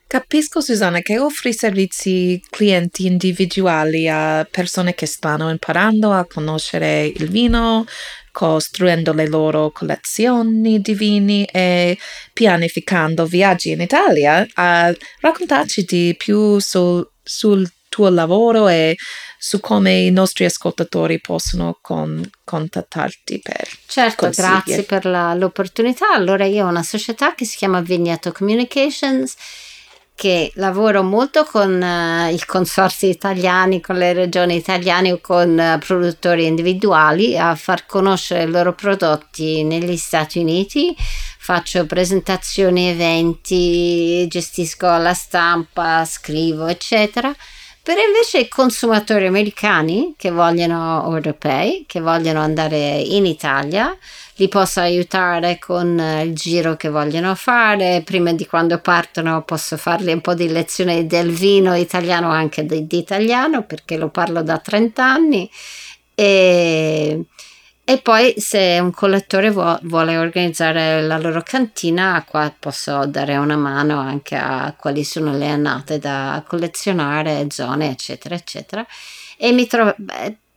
Capisco 0.08 0.62
Susanna 0.62 1.00
che 1.00 1.18
offri 1.18 1.52
servizi 1.52 2.42
clienti 2.48 3.04
individuali 3.04 4.08
a 4.08 4.48
persone 4.50 4.94
che 4.94 5.04
stanno 5.04 5.50
imparando 5.50 6.12
a 6.12 6.24
conoscere 6.24 7.04
il 7.04 7.28
vino, 7.28 7.84
costruendo 8.32 9.12
le 9.12 9.28
loro 9.28 9.70
collezioni 9.70 10.80
di 10.80 10.94
vini 10.94 11.44
e 11.44 11.98
pianificando 12.32 13.26
viaggi 13.26 13.72
in 13.72 13.82
Italia. 13.82 14.46
A 14.54 14.90
raccontarci 15.20 15.84
di 15.84 16.14
più 16.16 16.58
sul, 16.58 17.06
sul 17.22 17.70
tuo 17.90 18.08
lavoro 18.08 18.66
e 18.68 18.96
su 19.38 19.60
come 19.60 19.92
i 19.92 20.10
nostri 20.10 20.46
ascoltatori 20.46 21.20
possono 21.20 21.78
con, 21.82 22.26
contattarti 22.44 23.40
per 23.42 23.68
Certo, 23.86 24.24
consigli. 24.24 24.46
grazie 24.46 24.82
per 24.84 25.04
la, 25.04 25.34
l'opportunità. 25.34 26.12
Allora 26.14 26.46
io 26.46 26.64
ho 26.64 26.68
una 26.70 26.82
società 26.82 27.34
che 27.34 27.44
si 27.44 27.58
chiama 27.58 27.82
Vigneto 27.82 28.32
Communications 28.32 29.36
che 30.18 30.50
lavoro 30.56 31.04
molto 31.04 31.44
con 31.44 31.80
uh, 31.80 32.34
i 32.34 32.44
consorsi 32.44 33.06
italiani, 33.06 33.80
con 33.80 33.94
le 33.94 34.12
regioni 34.12 34.56
italiane 34.56 35.12
o 35.12 35.20
con 35.20 35.56
uh, 35.56 35.78
produttori 35.78 36.44
individuali 36.44 37.38
a 37.38 37.54
far 37.54 37.86
conoscere 37.86 38.42
i 38.42 38.50
loro 38.50 38.74
prodotti 38.74 39.62
negli 39.62 39.96
Stati 39.96 40.40
Uniti. 40.40 40.92
Faccio 41.38 41.86
presentazioni, 41.86 42.88
eventi, 42.88 44.26
gestisco 44.26 44.88
la 44.96 45.14
stampa, 45.14 46.04
scrivo, 46.04 46.66
eccetera. 46.66 47.32
Per 47.88 47.96
invece 47.96 48.40
i 48.40 48.48
consumatori 48.48 49.24
americani 49.24 50.12
che 50.18 50.30
vogliono, 50.30 51.02
europei, 51.04 51.84
che 51.86 52.00
vogliono 52.00 52.40
andare 52.40 52.98
in 52.98 53.24
Italia, 53.24 53.96
li 54.34 54.46
posso 54.46 54.80
aiutare 54.80 55.58
con 55.58 55.98
eh, 55.98 56.24
il 56.24 56.34
giro 56.34 56.76
che 56.76 56.90
vogliono 56.90 57.34
fare. 57.34 58.02
Prima 58.04 58.34
di 58.34 58.44
quando 58.44 58.78
partono 58.78 59.40
posso 59.40 59.78
fargli 59.78 60.12
un 60.12 60.20
po' 60.20 60.34
di 60.34 60.48
lezione 60.48 61.06
del 61.06 61.30
vino 61.30 61.74
italiano, 61.74 62.28
anche 62.28 62.66
di, 62.66 62.86
di 62.86 62.98
italiano, 62.98 63.64
perché 63.64 63.96
lo 63.96 64.10
parlo 64.10 64.42
da 64.42 64.58
30 64.58 65.02
anni. 65.02 65.50
E, 66.14 67.24
e 67.90 67.96
poi 67.96 68.34
se 68.36 68.78
un 68.82 68.92
collettore 68.92 69.50
vuole, 69.50 69.78
vuole 69.84 70.18
organizzare 70.18 71.00
la 71.00 71.16
loro 71.16 71.40
cantina, 71.40 72.22
qua 72.28 72.54
posso 72.56 73.06
dare 73.06 73.38
una 73.38 73.56
mano 73.56 73.98
anche 73.98 74.36
a 74.36 74.74
quali 74.78 75.04
sono 75.04 75.34
le 75.34 75.48
annate 75.48 75.98
da 75.98 76.44
collezionare, 76.46 77.46
zone, 77.48 77.88
eccetera, 77.88 78.34
eccetera. 78.34 78.86
E 79.38 79.52
mi, 79.52 79.66
tro- 79.66 79.96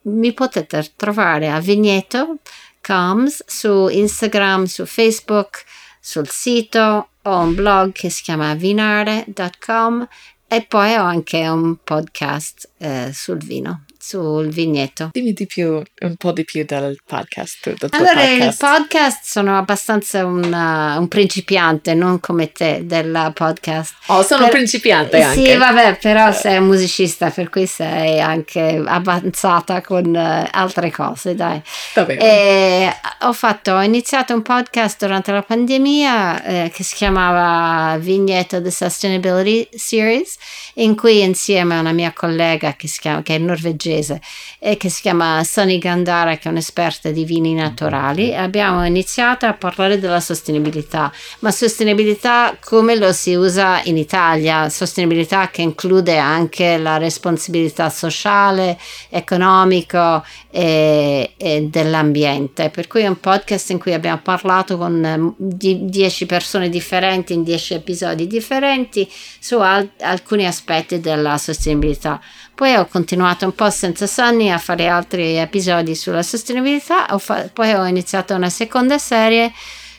mi 0.01 0.33
potete 0.33 0.91
trovare 0.97 1.49
a 1.49 1.61
Vigneto 1.61 2.39
Coms 2.81 3.45
su 3.47 3.87
Instagram, 3.87 4.65
su 4.65 4.85
Facebook, 4.85 5.63
sul 6.01 6.27
sito, 6.27 7.11
ho 7.21 7.39
un 7.39 7.55
blog 7.55 7.93
che 7.93 8.09
si 8.09 8.23
chiama 8.23 8.53
vinare.com 8.55 10.05
e 10.49 10.61
poi 10.63 10.95
ho 10.95 11.03
anche 11.03 11.47
un 11.47 11.77
podcast 11.81 12.71
eh, 12.79 13.11
sul 13.13 13.37
vino 13.37 13.85
sul 14.01 14.49
vigneto. 14.49 15.09
Dimmi 15.11 15.33
di 15.33 15.45
più, 15.45 15.81
un 16.01 16.15
po' 16.17 16.31
di 16.31 16.43
più 16.43 16.65
del 16.65 16.97
podcast. 17.05 17.73
Del 17.73 17.89
allora, 17.91 18.13
podcast. 18.13 18.41
il 18.41 18.55
podcast 18.57 19.19
sono 19.23 19.57
abbastanza 19.57 20.25
una, 20.25 20.97
un 20.97 21.07
principiante, 21.07 21.93
non 21.93 22.19
come 22.19 22.51
te 22.51 22.81
del 22.85 23.31
podcast. 23.33 23.93
Oh, 24.07 24.23
sono 24.23 24.45
per, 24.45 24.53
principiante 24.53 25.21
anche. 25.21 25.51
Sì, 25.51 25.55
vabbè, 25.55 25.97
però 26.01 26.31
sei 26.31 26.57
un 26.57 26.65
musicista, 26.65 27.29
per 27.29 27.49
cui 27.49 27.67
sei 27.67 28.19
anche 28.19 28.81
avanzata 28.83 29.81
con 29.81 30.05
uh, 30.05 30.47
altre 30.49 30.89
cose, 30.89 31.35
dai. 31.35 31.61
E 31.93 32.91
ho, 33.21 33.33
fatto, 33.33 33.73
ho 33.73 33.83
iniziato 33.83 34.33
un 34.33 34.41
podcast 34.41 34.99
durante 34.99 35.31
la 35.31 35.43
pandemia 35.43 36.43
eh, 36.43 36.71
che 36.73 36.83
si 36.83 36.95
chiamava 36.95 37.97
Vigneto 37.97 38.61
The 38.61 38.71
Sustainability 38.71 39.69
Series, 39.75 40.35
in 40.75 40.95
cui 40.95 41.21
insieme 41.21 41.75
a 41.75 41.79
una 41.79 41.91
mia 41.91 42.11
collega 42.13 42.73
che, 42.73 42.87
si 42.87 42.99
chiama, 42.99 43.21
che 43.21 43.35
è 43.35 43.37
norvegese, 43.37 43.89
francese 43.91 44.21
eh, 44.59 44.77
che 44.77 44.89
si 44.89 45.01
chiama 45.01 45.43
Sunny 45.43 45.77
Gandara, 45.77 46.37
che 46.37 46.47
è 46.47 46.51
un'esperta 46.51 47.09
di 47.09 47.25
vini 47.25 47.53
naturali. 47.53 48.35
Abbiamo 48.35 48.85
iniziato 48.85 49.45
a 49.45 49.53
parlare 49.53 49.99
della 49.99 50.19
sostenibilità, 50.19 51.11
ma 51.39 51.51
sostenibilità 51.51 52.57
come 52.63 52.95
lo 52.95 53.11
si 53.11 53.33
usa 53.33 53.81
in 53.83 53.97
Italia, 53.97 54.69
sostenibilità 54.69 55.49
che 55.49 55.61
include 55.61 56.17
anche 56.17 56.77
la 56.77 56.97
responsabilità 56.97 57.89
sociale, 57.89 58.77
economico 59.09 60.23
e, 60.49 61.33
e 61.37 61.61
dell'ambiente. 61.63 62.69
Per 62.69 62.87
cui 62.87 63.01
è 63.01 63.07
un 63.07 63.19
podcast 63.19 63.71
in 63.71 63.79
cui 63.79 63.93
abbiamo 63.93 64.21
parlato 64.23 64.77
con 64.77 65.35
10 65.37 66.25
persone 66.25 66.69
differenti 66.69 67.33
in 67.33 67.43
10 67.43 67.73
episodi 67.73 68.27
differenti 68.27 69.09
su 69.39 69.57
al- 69.57 69.89
alcuni 70.01 70.45
aspetti 70.45 70.99
della 70.99 71.37
sostenibilità. 71.37 72.21
Poi 72.53 72.75
ho 72.75 72.85
continuato 72.85 73.45
un 73.45 73.55
po' 73.55 73.69
senza 73.69 74.05
Sunny 74.05 74.49
a 74.49 74.57
fare 74.59 74.87
altri 74.87 75.35
episodi 75.37 75.95
sulla 75.95 76.21
sostenibilità, 76.21 77.07
ho 77.09 77.17
fa- 77.17 77.49
poi 77.51 77.73
ho 77.73 77.85
iniziato 77.85 78.35
una 78.35 78.49
seconda 78.49 78.97
serie 78.99 79.51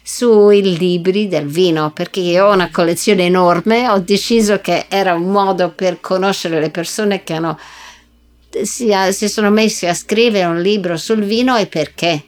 sui 0.05 0.77
libri 0.77 1.29
del 1.29 1.47
vino 1.47 1.93
perché 1.93 2.21
io 2.21 2.47
ho 2.47 2.53
una 2.53 2.71
collezione 2.71 3.25
enorme, 3.25 3.89
ho 3.89 3.99
deciso 3.99 4.61
che 4.61 4.87
era 4.89 5.15
un 5.15 5.31
modo 5.31 5.71
per 5.71 6.01
conoscere 6.01 6.61
le 6.61 6.71
persone 6.71 7.25
che 7.25 7.35
hanno, 7.35 7.59
si, 8.63 8.93
si 9.11 9.29
sono 9.29 9.51
messi 9.51 9.87
a 9.87 9.95
scrivere 9.95 10.45
un 10.45 10.61
libro 10.61 10.97
sul 10.97 11.25
vino 11.25 11.57
e 11.57 11.67
perché. 11.67 12.27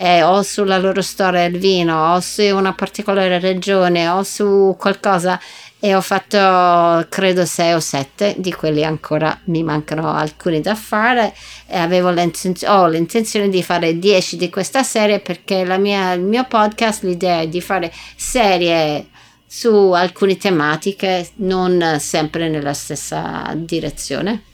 Eh, 0.00 0.22
o 0.22 0.42
sulla 0.42 0.78
loro 0.78 1.02
storia 1.02 1.48
del 1.48 1.58
vino, 1.58 2.14
o 2.14 2.20
su 2.20 2.42
una 2.42 2.72
particolare 2.72 3.40
regione, 3.40 4.08
o 4.08 4.22
su 4.22 4.76
qualcosa 4.78 5.40
e 5.80 5.94
ho 5.94 6.00
fatto 6.00 7.06
credo 7.08 7.44
sei 7.44 7.72
o 7.72 7.80
sette, 7.80 8.34
di 8.38 8.52
quelli 8.52 8.84
ancora 8.84 9.38
mi 9.44 9.62
mancano 9.62 10.12
alcuni 10.12 10.60
da 10.60 10.74
fare 10.74 11.32
e 11.66 11.78
avevo 11.78 12.10
l'intenzione, 12.10 12.74
ho 12.74 12.88
l'intenzione 12.88 13.48
di 13.48 13.62
fare 13.62 13.98
dieci 13.98 14.36
di 14.36 14.50
questa 14.50 14.82
serie 14.82 15.20
perché 15.20 15.64
mia, 15.78 16.12
il 16.12 16.22
mio 16.22 16.44
podcast, 16.46 17.04
l'idea 17.04 17.40
è 17.40 17.48
di 17.48 17.60
fare 17.60 17.92
serie 18.16 19.06
su 19.46 19.72
alcune 19.92 20.36
tematiche, 20.36 21.28
non 21.36 21.96
sempre 22.00 22.48
nella 22.48 22.74
stessa 22.74 23.52
direzione. 23.54 24.47